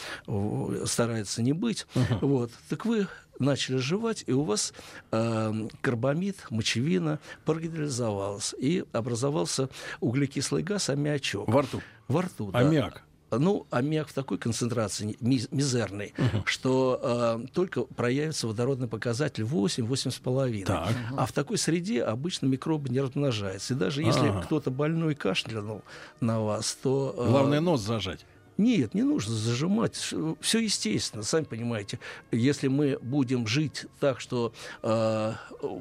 старается 0.85 1.41
не 1.41 1.53
быть. 1.53 1.87
Вот. 2.21 2.51
Так 2.69 2.85
вы 2.85 3.07
начали 3.39 3.77
жевать, 3.77 4.23
и 4.27 4.31
у 4.31 4.43
вас 4.43 4.73
э, 5.11 5.67
карбамид, 5.81 6.37
мочевина 6.49 7.19
прогидролизовалась, 7.45 8.53
и 8.57 8.85
образовался 8.93 9.69
углекислый 9.99 10.63
газ, 10.63 10.89
аммиачок. 10.89 11.47
Во 11.49 11.61
рту. 11.63 11.81
Во 12.07 12.21
рту, 12.21 12.51
да. 12.51 12.59
Аммиак. 12.59 13.01
Ну, 13.39 13.65
аммиак 13.71 14.07
в 14.09 14.13
такой 14.13 14.37
концентрации 14.37 15.15
ми- 15.19 15.47
мизерной, 15.51 16.13
что 16.45 16.99
э, 17.43 17.47
только 17.53 17.81
проявится 17.83 18.47
водородный 18.47 18.87
показатель 18.87 19.43
8-8,5. 19.43 20.65
Так. 20.65 20.89
А 21.17 21.25
в 21.25 21.31
такой 21.31 21.57
среде 21.57 22.03
обычно 22.03 22.47
микробы 22.47 22.89
не 22.89 22.99
размножаются. 23.01 23.73
И 23.73 23.77
даже 23.77 24.01
если 24.01 24.27
Ага. 24.27 24.41
кто-то 24.43 24.71
больной 24.71 25.15
кашлянул 25.15 25.81
на 26.19 26.39
вас, 26.41 26.73
то... 26.81 27.13
э, 27.17 27.29
Главное 27.29 27.59
нос 27.61 27.81
зажать. 27.81 28.25
Нет, 28.57 28.93
не 28.93 29.03
нужно 29.03 29.33
зажимать. 29.35 29.95
Все 30.39 30.59
естественно, 30.59 31.23
сами 31.23 31.43
понимаете. 31.43 31.99
Если 32.31 32.67
мы 32.69 32.97
будем 33.01 33.47
жить 33.47 33.85
так, 33.99 34.19
что 34.21 34.53
э, 34.81 35.33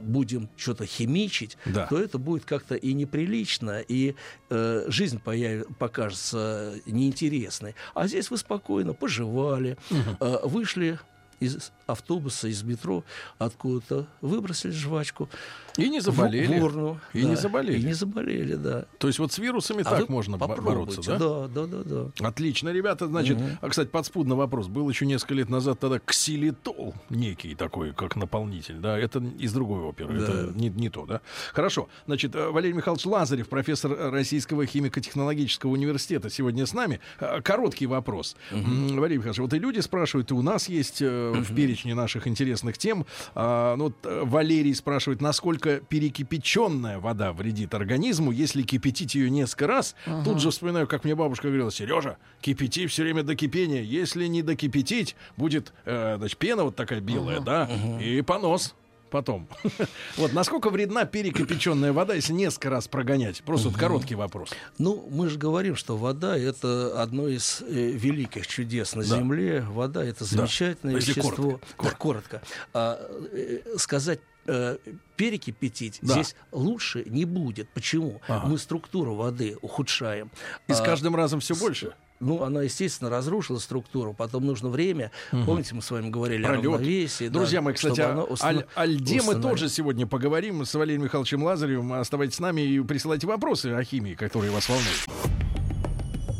будем 0.02 0.48
что-то 0.56 0.84
химичить, 0.86 1.56
Да. 1.66 1.86
то 1.86 1.98
это 1.98 2.18
будет 2.18 2.44
как-то 2.44 2.74
и 2.74 2.92
неприлично, 2.92 3.80
и 3.86 4.14
э, 4.50 4.84
жизнь 4.88 5.20
появ- 5.24 5.72
покажется 5.78 6.74
неинтересной. 6.86 7.74
А 7.94 8.08
здесь 8.08 8.30
вы 8.30 8.38
спокойно 8.38 8.92
пожевали, 8.92 9.76
э, 10.20 10.38
вышли 10.44 10.98
из 11.40 11.72
автобуса, 11.86 12.48
из 12.48 12.62
метро, 12.62 13.04
откуда-то 13.38 14.06
выбросили 14.20 14.70
жвачку. 14.70 15.28
И 15.76 15.88
не 15.88 16.00
заболели. 16.00 16.58
В 16.60 16.64
урну, 16.64 17.00
И 17.12 17.22
да. 17.22 17.28
не 17.30 17.36
заболели. 17.36 17.78
И 17.80 17.84
не 17.84 17.92
заболели, 17.94 18.54
да. 18.54 18.84
То 18.98 19.08
есть 19.08 19.18
вот 19.18 19.32
с 19.32 19.38
вирусами 19.38 19.82
А 19.84 19.90
так 19.98 20.08
можно 20.08 20.38
бороться, 20.38 21.00
да? 21.06 21.18
Да, 21.18 21.48
да, 21.48 21.66
да, 21.66 21.82
да. 21.84 22.26
Отлично, 22.28 22.68
ребята. 22.70 23.06
Значит, 23.08 23.38
Мгм. 23.40 23.58
а, 23.60 23.68
кстати, 23.68 23.88
подспудный 23.88 24.36
вопрос. 24.36 24.68
Был 24.68 24.88
еще 24.88 25.04
несколько 25.06 25.34
лет 25.34 25.48
назад 25.48 25.80
тогда 25.80 25.98
ксилитол, 25.98 26.94
некий 27.10 27.54
такой, 27.54 27.92
как 27.92 28.16
наполнитель, 28.16 28.76
да? 28.76 28.98
Это 28.98 29.18
из 29.38 29.52
другой 29.52 29.80
оперы, 29.82 30.18
Да. 30.18 30.24
это 30.24 30.52
не, 30.54 30.68
не 30.68 30.88
то, 30.90 31.06
да? 31.06 31.20
Хорошо. 31.52 31.88
Значит, 32.06 32.34
э, 32.36 32.50
Валерий 32.50 32.74
Михайлович 32.76 33.04
Лазарев, 33.06 33.48
профессор 33.48 33.92
э, 33.92 34.10
Российского 34.10 34.66
химико-технологического 34.66 35.70
университета, 35.70 36.30
сегодня 36.30 36.66
с 36.66 36.72
нами. 36.72 37.00
Э, 37.20 37.40
Короткий 37.42 37.86
вопрос. 37.86 38.36
М, 38.52 38.96
Валерий 38.96 39.16
Михайлович, 39.18 39.38
вот 39.40 39.52
и 39.54 39.58
люди 39.58 39.80
спрашивают, 39.80 40.30
и 40.30 40.34
у 40.34 40.42
нас 40.42 40.68
есть 40.68 41.02
э, 41.02 41.32
в 41.32 41.54
перечне 41.54 41.94
наших 41.94 42.26
интересных 42.28 42.78
тем. 42.78 43.06
А, 43.34 43.76
ну, 43.76 43.84
вот, 43.84 43.94
Валерий 44.04 44.74
спрашивает, 44.74 45.20
насколько 45.20 45.63
перекипяченная 45.88 46.98
вода 46.98 47.32
вредит 47.32 47.74
организму, 47.74 48.30
если 48.30 48.62
кипятить 48.62 49.14
ее 49.14 49.30
несколько 49.30 49.66
раз. 49.66 49.94
Тут 50.24 50.40
же 50.40 50.50
вспоминаю, 50.50 50.86
как 50.86 51.04
мне 51.04 51.14
бабушка 51.14 51.48
говорила, 51.48 51.70
Сережа, 51.70 52.18
кипяти 52.40 52.86
все 52.86 53.02
время 53.02 53.22
до 53.22 53.34
кипения. 53.34 53.82
Если 53.82 54.26
не 54.26 54.42
докипятить, 54.42 55.16
будет 55.36 55.72
э, 55.84 56.16
значит, 56.18 56.38
пена 56.38 56.64
вот 56.64 56.76
такая 56.76 57.00
белая, 57.00 57.40
да, 57.40 57.68
и 58.00 58.20
понос 58.22 58.74
потом. 59.10 59.46
Вот 60.16 60.32
насколько 60.32 60.70
вредна 60.70 61.04
перекипяченная 61.04 61.92
вода, 61.92 62.14
если 62.14 62.32
несколько 62.32 62.70
раз 62.70 62.88
прогонять? 62.88 63.42
Просто 63.44 63.68
вот 63.68 63.78
короткий 63.78 64.16
вопрос. 64.16 64.50
Ну, 64.78 65.08
мы 65.08 65.28
же 65.28 65.38
говорим, 65.38 65.76
что 65.76 65.96
вода 65.96 66.36
это 66.36 67.00
одно 67.00 67.28
из 67.28 67.62
э, 67.62 67.92
великих 67.92 68.46
чудес 68.48 68.94
на 68.96 69.02
Да. 69.02 69.16
Земле. 69.18 69.64
Вода 69.68 70.04
это 70.04 70.24
замечательное 70.24 70.96
Если 70.96 71.12
вещество. 71.12 71.32
коротко, 71.32 71.66
Да, 71.82 71.90
коротко. 71.92 72.42
А, 72.72 72.98
э, 73.32 73.60
сказать 73.76 74.18
э, 74.46 74.76
перекипятить 75.16 75.98
Да. 76.02 76.14
здесь 76.14 76.34
лучше 76.52 77.04
не 77.06 77.24
будет. 77.24 77.68
Почему? 77.70 78.20
Ага. 78.28 78.46
Мы 78.48 78.58
структуру 78.58 79.14
воды 79.14 79.56
ухудшаем. 79.62 80.30
И 80.68 80.72
с 80.72 80.80
А, 80.80 80.84
каждым 80.84 81.14
разом 81.16 81.40
все 81.40 81.54
больше. 81.54 81.92
ну, 82.20 82.42
она, 82.42 82.62
естественно, 82.62 83.10
разрушила 83.10 83.58
структуру, 83.58 84.14
потом 84.14 84.46
нужно 84.46 84.68
время. 84.68 85.10
Помните, 85.30 85.74
мы 85.74 85.82
с 85.82 85.90
вами 85.90 86.08
говорили 86.10 86.42
Про 86.44 86.52
о 86.58 86.62
равновесии. 86.62 87.28
да, 87.28 87.34
Друзья 87.38 87.60
мои, 87.60 87.74
кстати, 87.74 88.00
о, 88.00 88.10
оно 88.12 88.24
установ- 88.24 88.66
о- 88.74 88.80
о 88.82 88.86
льде 88.86 89.20
мы 89.22 89.34
тоже 89.40 89.68
сегодня 89.68 90.06
поговорим 90.06 90.64
с 90.64 90.74
Валерием 90.74 91.04
Михайловичем 91.04 91.42
Лазаревым. 91.42 91.92
Оставайтесь 91.94 92.36
с 92.36 92.40
нами 92.40 92.62
и 92.62 92.80
присылайте 92.80 93.26
вопросы 93.26 93.66
о 93.72 93.82
химии, 93.84 94.14
которые 94.14 94.50
вас 94.52 94.68
волнуют. 94.68 95.06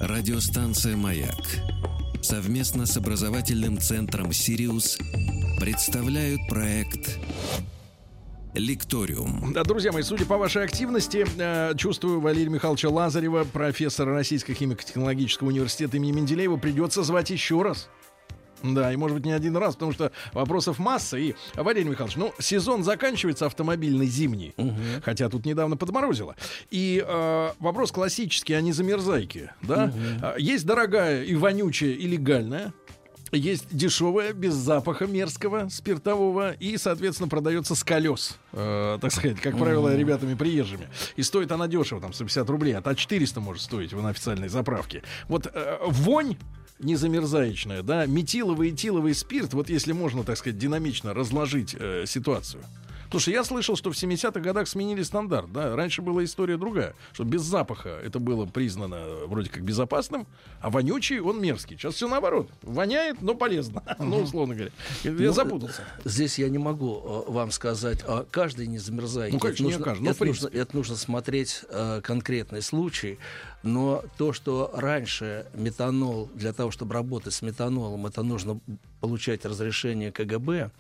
Радиостанция 0.01 0.97
«Маяк» 0.97 1.35
совместно 2.23 2.87
с 2.87 2.97
образовательным 2.97 3.79
центром 3.79 4.33
«Сириус» 4.33 4.99
представляют 5.61 6.41
проект 6.49 7.19
«Лекториум». 8.55 9.53
Да, 9.53 9.65
друзья 9.65 9.93
мои, 9.93 10.03
судя 10.03 10.27
по 10.27 10.37
вашей 10.39 10.65
активности, 10.65 11.27
э, 11.37 11.75
чувствую 11.77 12.21
Валерия 12.21 12.51
Михайловича 12.51 12.89
Лазарева, 12.89 13.45
профессора 13.45 14.15
Российского 14.15 14.55
химико-технологического 14.55 15.49
университета 15.49 15.97
имени 15.97 16.13
Менделеева, 16.13 16.57
придется 16.57 17.03
звать 17.03 17.31
еще 17.31 17.63
раз. 17.63 17.89
Да, 18.63 18.91
и 18.93 18.97
может 18.97 19.17
быть 19.17 19.27
не 19.27 19.33
один 19.33 19.57
раз, 19.59 19.75
потому 19.75 19.93
что 19.93 20.11
вопросов 20.33 20.79
масса. 20.79 21.19
И, 21.19 21.35
Валерий 21.55 21.91
Михайлович, 21.91 22.17
ну, 22.17 22.33
сезон 22.39 22.83
заканчивается 22.83 23.45
автомобильный 23.45 24.07
зимний, 24.07 24.55
хотя 25.03 25.29
тут 25.29 25.45
недавно 25.45 25.77
подморозило. 25.77 26.35
И 26.71 27.05
э, 27.07 27.51
вопрос 27.59 27.93
классический, 27.93 28.55
а 28.55 28.63
не 28.63 28.73
замерзайки, 28.73 29.51
да? 29.63 29.93
А, 30.23 30.37
Есть 30.39 30.65
дорогая 30.65 31.25
и 31.25 31.35
вонючая, 31.35 31.91
и 31.91 32.07
легальная. 32.07 32.73
Есть 33.33 33.67
дешевая, 33.71 34.33
без 34.33 34.55
запаха 34.55 35.07
мерзкого, 35.07 35.69
спиртового, 35.69 36.53
и, 36.53 36.77
соответственно, 36.77 37.29
продается 37.29 37.75
с 37.75 37.83
колес, 37.83 38.39
э, 38.53 38.99
так 39.01 39.13
сказать, 39.13 39.41
как 39.41 39.59
правило, 39.59 39.95
ребятами 39.95 40.35
приезжими. 40.35 40.89
И 41.17 41.23
стоит 41.23 41.51
она 41.51 41.67
дешево, 41.67 42.01
там, 42.01 42.13
150 42.13 42.49
рублей, 42.51 42.77
а 42.77 42.83
то 42.83 42.95
400 42.95 43.41
может 43.41 43.63
стоить 43.63 43.93
на 43.93 44.11
официальной 44.11 44.49
заправке. 44.49 45.03
Вот 45.29 45.51
э, 45.53 45.79
вонь 45.87 46.37
незамерзаечная, 46.79 47.83
да, 47.83 48.07
метиловый 48.07 48.69
и 48.69 48.73
этиловый 48.75 49.15
спирт, 49.15 49.55
вот 49.55 49.69
если 49.69 49.93
можно, 49.93 50.25
так 50.25 50.37
сказать, 50.37 50.59
динамично 50.59 51.15
разложить 51.15 51.75
э, 51.79 52.05
ситуацию. 52.07 52.63
Слушай, 53.15 53.35
я 53.35 53.45
слышал, 53.45 53.77
что 53.77 53.93
в 53.93 53.95
70-х 53.95 54.41
годах 54.41 54.67
сменили 54.67 55.05
стандарт, 55.05 55.53
да? 55.53 55.77
Раньше 55.77 56.03
была 56.03 56.25
история 56.25 56.57
другая, 56.57 56.97
что 57.13 57.23
без 57.23 57.43
запаха 57.43 57.91
это 57.91 58.19
было 58.19 58.45
признано 58.45 59.05
вроде 59.27 59.51
как 59.51 59.63
безопасным, 59.63 60.27
а 60.61 60.69
вонючий 60.69 61.21
он 61.21 61.41
мерзкий. 61.41 61.77
Сейчас 61.77 61.95
все 61.95 62.09
наоборот. 62.09 62.51
Воняет, 62.63 63.23
но 63.23 63.37
полезно. 63.37 63.85
Ну, 64.01 64.19
условно 64.19 64.57
говоря. 64.57 64.73
Я 65.05 65.13
Ну, 65.13 65.33
запутался. 65.33 65.83
Здесь 66.05 66.41
я 66.41 66.49
не 66.49 66.59
могу 66.59 67.25
э, 67.29 67.31
вам 67.31 67.53
сказать, 67.53 68.01
а 68.05 68.27
каждый 68.29 68.67
не 68.67 68.79
замерзает. 68.79 69.33
Ну, 69.33 69.39
конечно, 69.39 69.65
не 69.65 69.73
каждый, 69.75 70.03
но 70.03 70.13
в 70.13 70.17
это, 70.17 70.25
нужно, 70.25 70.49
принципе. 70.49 70.59
это 70.59 70.77
нужно 70.77 70.97
смотреть 70.97 71.61
э, 71.69 72.01
конкретный 72.03 72.63
случай. 72.63 73.21
Но 73.63 74.03
то, 74.19 74.33
что 74.33 74.73
раньше 74.75 75.47
метанол, 75.55 76.29
для 76.35 76.53
того, 76.53 76.73
чтобы 76.73 76.95
работать 76.95 77.33
с 77.33 77.43
метанолом, 77.43 78.07
это 78.07 78.25
нужно 78.25 78.59
получать 79.01 79.45
разрешение 79.45 80.11
КГБ. 80.11 80.73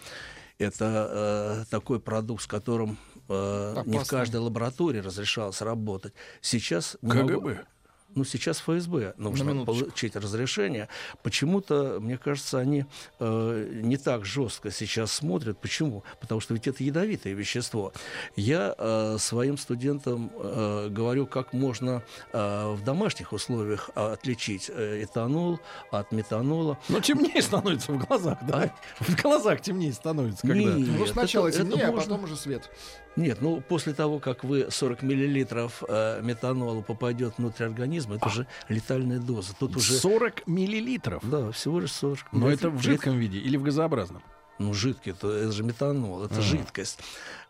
Это 0.58 1.64
э, 1.64 1.70
такой 1.70 1.98
продукт, 2.00 2.42
с 2.42 2.46
которым 2.46 2.96
э, 3.28 3.82
не 3.86 3.98
в 3.98 4.06
каждой 4.06 4.36
лаборатории 4.36 4.98
разрешалось 4.98 5.60
работать. 5.60 6.14
Сейчас 6.40 6.96
КГБ. 7.02 7.64
Ну, 8.14 8.24
сейчас 8.24 8.58
ФСБ 8.60 9.14
нужно 9.16 9.64
получить 9.64 10.16
разрешение. 10.16 10.88
Почему-то, 11.22 11.98
мне 12.00 12.16
кажется, 12.18 12.58
они 12.58 12.86
э, 13.20 13.80
не 13.82 13.96
так 13.96 14.24
жестко 14.24 14.70
сейчас 14.70 15.12
смотрят. 15.12 15.58
Почему? 15.58 16.04
Потому 16.20 16.40
что 16.40 16.54
ведь 16.54 16.66
это 16.66 16.84
ядовитое 16.84 17.32
вещество. 17.34 17.92
Я 18.36 18.74
э, 18.76 19.16
своим 19.18 19.58
студентам 19.58 20.30
э, 20.36 20.88
говорю, 20.90 21.26
как 21.26 21.52
можно 21.52 22.02
э, 22.32 22.72
в 22.74 22.84
домашних 22.84 23.32
условиях 23.32 23.90
отличить 23.94 24.70
э, 24.74 25.02
этанол 25.04 25.60
от 25.90 26.12
метанола. 26.12 26.78
Ну, 26.88 27.00
темнее 27.00 27.42
становится 27.42 27.92
в 27.92 27.98
глазах, 28.06 28.38
да? 28.46 28.74
В 29.00 29.20
глазах 29.20 29.60
темнее 29.60 29.92
становится, 29.92 30.46
когда... 30.46 30.54
Нет, 30.74 30.88
Ну, 30.98 31.06
сначала 31.06 31.48
это- 31.48 31.58
это 31.58 31.66
темнее, 31.70 31.86
а 31.88 31.92
можно- 31.92 32.02
потом 32.14 32.24
уже 32.24 32.36
свет. 32.36 32.70
Нет, 33.16 33.40
ну 33.40 33.60
после 33.60 33.94
того, 33.94 34.18
как 34.18 34.42
вы 34.42 34.66
40 34.70 35.02
миллилитров 35.02 35.82
э, 35.88 36.20
метанола 36.22 36.82
попадет 36.82 37.34
внутрь 37.38 37.64
организма, 37.64 38.16
это 38.16 38.26
уже 38.26 38.46
летальная 38.68 39.18
доза. 39.20 39.54
Тут 39.58 39.76
уже 39.76 39.94
40 39.94 40.46
миллилитров. 40.48 41.22
Да, 41.28 41.52
всего 41.52 41.78
лишь 41.80 41.92
40. 41.92 42.32
Но 42.32 42.50
Лет- 42.50 42.58
это 42.58 42.70
в 42.70 42.82
жидком 42.82 43.16
виде 43.18 43.38
или 43.38 43.56
в 43.56 43.62
газообразном? 43.62 44.22
Ну, 44.58 44.72
жидкий, 44.74 45.12
это, 45.12 45.28
это 45.28 45.52
же 45.52 45.62
метанол, 45.64 46.24
это 46.24 46.40
жидкость. 46.40 46.98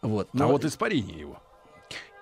Вот. 0.03 0.29
А 0.33 0.37
Но 0.39 0.49
вот 0.49 0.65
испарение 0.65 1.19
его. 1.19 1.39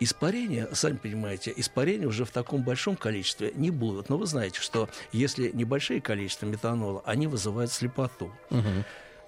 испарения, 0.00 0.68
сами 0.72 0.96
понимаете, 0.96 1.52
испарения 1.56 2.08
уже 2.08 2.24
в 2.24 2.30
таком 2.32 2.62
большом 2.62 2.96
количестве 2.96 3.52
не 3.54 3.70
будут. 3.70 4.08
Но 4.08 4.18
вы 4.18 4.26
знаете, 4.26 4.60
что 4.60 4.88
если 5.12 5.50
небольшие 5.52 6.00
количества 6.00 6.46
метанола, 6.46 7.02
они 7.06 7.26
вызывают 7.28 7.70
слепоту. 7.72 8.32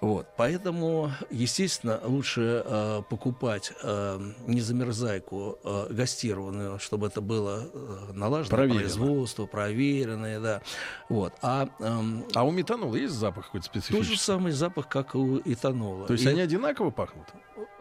Вот, 0.01 0.27
поэтому, 0.37 1.11
естественно, 1.31 1.99
лучше 2.03 2.61
э, 2.65 3.01
покупать 3.09 3.71
э, 3.81 4.19
не 4.45 4.61
замерзайку 4.61 5.57
э, 5.63 5.87
гастированную, 5.89 6.79
чтобы 6.79 7.07
это 7.07 7.21
было 7.21 7.67
э, 7.73 8.11
налажено 8.13 8.55
Проверено. 8.55 8.79
производство, 8.81 9.45
проверенное, 9.45 10.39
да. 10.39 10.61
Вот. 11.09 11.33
А 11.41 11.69
эм, 11.79 12.25
А 12.35 12.43
у 12.43 12.51
метанола 12.51 12.95
есть 12.95 13.13
запах 13.15 13.45
какой-то 13.45 13.67
тот 13.67 13.75
же 13.75 13.81
специфический? 13.81 14.17
самый 14.17 14.51
запах, 14.51 14.87
как 14.89 15.15
и 15.15 15.17
у 15.17 15.39
этанола. 15.39 16.05
То 16.07 16.13
есть 16.13 16.25
И 16.25 16.29
они 16.29 16.41
одинаково 16.41 16.91
пахнут? 16.91 17.27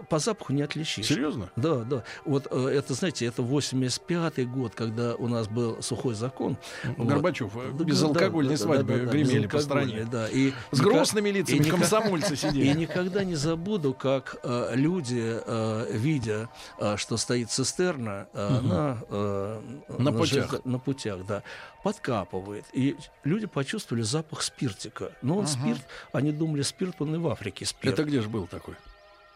По 0.09 0.18
запаху 0.18 0.52
не 0.52 0.62
отличишь. 0.62 1.07
Серьезно? 1.07 1.50
Да, 1.57 1.76
да. 1.84 2.05
Вот 2.24 2.46
э, 2.50 2.68
это, 2.68 2.94
знаете, 2.94 3.26
это 3.26 3.42
85-й 3.42 4.44
год, 4.44 4.74
когда 4.74 5.14
у 5.16 5.28
нас 5.28 5.48
был 5.48 5.82
сухой 5.82 6.14
закон. 6.14 6.57
Вот. 6.96 7.07
Горбачев, 7.09 7.52
э, 7.57 7.70
Да, 7.72 7.84
безалкогольной 7.84 8.57
да, 8.57 8.62
свадьбы 8.62 8.96
да, 8.98 9.05
да, 9.05 9.11
гремели 9.12 9.46
по 9.46 9.59
стране. 9.61 10.07
Да, 10.11 10.28
и 10.28 10.52
С 10.72 10.78
ника- 10.80 10.84
грустными 10.84 11.28
и 11.28 11.32
лицами 11.32 11.59
ника- 11.59 11.70
комсомольцы 11.70 12.34
И 12.34 12.36
сидели. 12.36 12.78
никогда 12.78 13.24
не 13.24 13.34
забуду, 13.34 13.94
как 13.94 14.36
э, 14.42 14.72
люди, 14.74 15.22
э, 15.44 15.86
видя, 15.92 16.48
э, 16.78 16.96
что 16.96 17.16
стоит 17.16 17.50
цистерна 17.50 18.26
э, 18.32 18.61
на, 18.61 18.98
э, 19.09 19.61
На 19.98 20.12
путях. 20.12 20.52
железо- 20.52 20.61
на 20.64 20.78
путях, 20.78 21.24
да, 21.26 21.42
подкапывает. 21.82 22.64
И 22.72 22.96
люди 23.24 23.46
почувствовали 23.46 24.02
запах 24.02 24.42
спиртика. 24.42 25.12
Но 25.22 25.38
он 25.38 25.46
спирт, 25.46 25.80
они 26.12 26.32
думали, 26.32 26.62
спирт, 26.62 26.96
он 27.00 27.14
и 27.14 27.18
в 27.18 27.28
Африке 27.28 27.66
спирт. 27.66 27.94
Это 27.94 28.05
где 28.05 28.20
же 28.20 28.28
был 28.28 28.46
такой? 28.46 28.74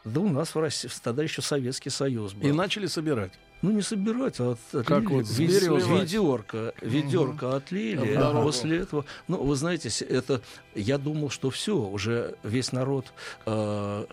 Да 0.04 0.20
у 0.20 0.28
нас 0.28 0.54
в 0.54 0.58
России, 0.60 0.90
тогда 1.02 1.22
еще 1.22 1.42
Советский 1.42 1.90
Союз 1.90 2.32
был. 2.32 2.48
И 2.48 2.52
начали 2.52 2.86
собирать. 2.86 3.32
Ну, 3.60 3.72
не 3.72 3.82
собирать, 3.82 4.38
а 4.38 4.52
от, 4.52 4.60
Как 4.86 4.98
отлили. 5.02 5.06
вот 5.14 5.24
Ве- 5.26 5.58
сливать. 5.58 6.02
ведерко, 6.02 6.74
ведерко 6.80 7.56
отлили. 7.56 8.12
В 8.12 8.14
дорогу. 8.14 8.42
После 8.44 8.78
этого, 8.78 9.04
ну, 9.26 9.42
вы 9.42 9.56
знаете, 9.56 9.88
это, 10.04 10.40
я 10.76 10.96
думал, 10.96 11.28
что 11.30 11.50
все, 11.50 11.76
уже 11.76 12.36
весь 12.44 12.70
народ 12.70 13.12
э, 13.46 14.06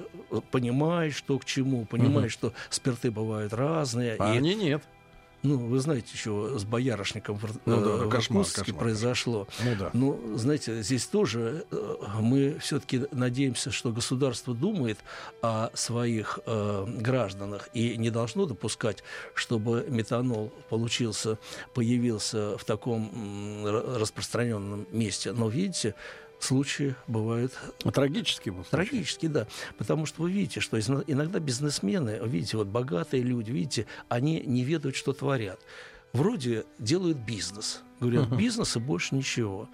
понимает, 0.50 1.14
что 1.14 1.38
к 1.38 1.46
чему, 1.46 1.86
понимает, 1.86 2.32
что 2.32 2.54
спирты 2.72 3.12
бывают 3.12 3.54
разные. 3.54 4.16
А 4.18 4.34
и, 4.34 4.38
они 4.38 4.56
нет. 4.56 4.84
Ну, 5.46 5.58
вы 5.58 5.80
знаете, 5.80 6.18
что 6.18 6.58
с 6.58 6.64
боярышником 6.64 7.40
Ну 7.66 7.82
да, 7.82 7.90
э, 7.92 8.06
в 8.06 8.10
кошмар, 8.10 8.42
Иркутске 8.42 8.62
кошмар, 8.62 8.80
произошло. 8.80 9.48
Ну 9.64 9.76
да. 9.78 9.90
Ну, 9.94 10.38
знаете, 10.38 10.82
здесь 10.82 11.06
тоже 11.06 11.66
э, 11.72 11.96
мы 12.20 12.58
все-таки 12.60 13.04
надеемся, 13.12 13.72
что 13.72 13.92
государство 13.92 14.54
думает 14.54 14.98
о 15.42 15.70
своих 15.74 16.40
э, 16.46 16.86
гражданах 16.88 17.70
и 17.74 17.96
не 17.98 18.10
должно 18.10 18.46
допускать, 18.46 19.04
чтобы 19.34 19.86
метанол 19.88 20.52
получился, 20.70 21.38
появился 21.74 22.58
в 22.58 22.64
таком 22.66 23.66
распространенном 23.66 24.88
месте. 24.92 25.32
Но 25.32 25.48
видите, 25.48 25.96
случаи 26.46 26.96
бывают 27.08 27.54
Трагический 27.94 28.52
был. 28.52 28.64
случай. 28.64 28.72
Трагически, 28.90 29.28
да. 29.28 29.48
Потому 29.78 30.06
что 30.06 30.22
вы 30.24 30.32
видите, 30.32 30.60
что 30.60 30.80
иногда 30.80 31.40
бизнесмены, 31.40 32.20
видите, 32.24 32.58
вот 32.58 32.68
богатые 32.68 33.24
люди, 33.24 33.52
видите, 33.52 33.88
они 34.10 34.40
не 34.46 34.64
ведают, 34.64 34.96
что 34.96 35.14
творят. 35.14 35.60
Вроде 36.14 36.66
делают 36.80 37.18
бизнес. 37.18 37.82
Говорят, 38.00 38.30
бизнес 38.38 38.76
и 38.76 38.80
больше 38.80 39.16
ничего. 39.16 39.68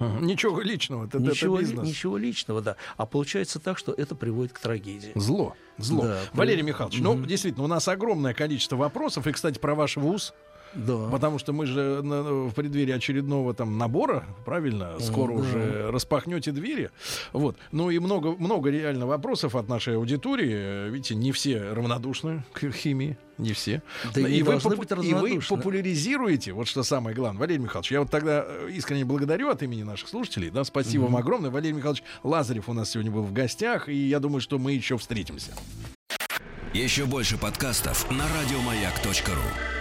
Ничего 0.00 0.60
личного. 0.60 1.06
Это, 1.06 1.18
это 1.18 1.30
ничего, 1.30 1.58
ли- 1.58 1.64
бизнес. 1.66 1.88
ничего 1.88 2.16
личного, 2.18 2.60
да. 2.62 2.76
А 2.96 3.04
получается 3.04 3.58
так, 3.58 3.78
что 3.78 3.92
это 3.92 4.14
приводит 4.14 4.52
к 4.52 4.58
трагедии. 4.60 5.10
Зло. 5.16 5.56
Зло. 5.76 6.04
Да, 6.04 6.20
Валерий 6.34 6.62
при- 6.62 6.68
Михайлович, 6.68 6.98
ну, 7.00 7.14
Мгм. 7.14 7.26
действительно, 7.26 7.64
у 7.64 7.68
нас 7.68 7.88
огромное 7.88 8.32
количество 8.32 8.76
вопросов. 8.76 9.26
И, 9.26 9.32
кстати, 9.32 9.58
про 9.58 9.74
ваш 9.74 9.96
вуз. 9.96 10.34
Да. 10.74 11.08
Потому 11.10 11.38
что 11.38 11.52
мы 11.52 11.66
же 11.66 12.02
на- 12.02 12.22
в 12.48 12.52
преддверии 12.52 12.92
очередного 12.92 13.54
там 13.54 13.78
набора, 13.78 14.24
правильно, 14.44 14.98
скоро 15.00 15.34
да. 15.34 15.40
уже 15.40 15.90
распахнете 15.90 16.52
двери. 16.52 16.90
Вот. 17.32 17.56
Ну 17.72 17.90
и 17.90 17.98
много, 17.98 18.32
много 18.32 18.70
реально 18.70 19.06
вопросов 19.06 19.54
от 19.54 19.68
нашей 19.68 19.96
аудитории. 19.96 20.90
Видите, 20.90 21.14
не 21.14 21.32
все 21.32 21.72
равнодушны 21.72 22.44
к 22.52 22.70
химии. 22.70 23.16
Не 23.38 23.52
все. 23.52 23.82
Да 24.14 24.20
и 24.20 24.32
не 24.32 24.42
вы, 24.42 24.50
должны 24.50 24.70
попу- 24.76 24.96
быть 24.96 25.04
и 25.06 25.14
вы 25.14 25.40
популяризируете, 25.48 26.52
вот 26.52 26.66
что 26.66 26.82
самое 26.82 27.14
главное. 27.14 27.40
Валерий 27.40 27.62
Михайлович, 27.62 27.92
я 27.92 28.00
вот 28.00 28.10
тогда 28.10 28.44
э, 28.46 28.70
искренне 28.72 29.04
благодарю 29.04 29.48
от 29.50 29.62
имени 29.62 29.84
наших 29.84 30.08
слушателей. 30.08 30.50
Да, 30.50 30.64
спасибо 30.64 31.04
вам 31.04 31.16
огромное. 31.16 31.50
Валерий 31.50 31.76
Михайлович 31.76 32.02
Лазарев 32.24 32.68
у 32.68 32.72
нас 32.72 32.90
сегодня 32.90 33.12
был 33.12 33.22
в 33.22 33.32
гостях, 33.32 33.88
и 33.88 33.94
я 33.94 34.18
думаю, 34.18 34.40
что 34.40 34.58
мы 34.58 34.72
еще 34.72 34.98
встретимся. 34.98 35.52
Еще 36.74 37.06
больше 37.06 37.38
подкастов 37.38 38.10
на 38.10 38.24
радиомаяк.ру. 38.40 39.77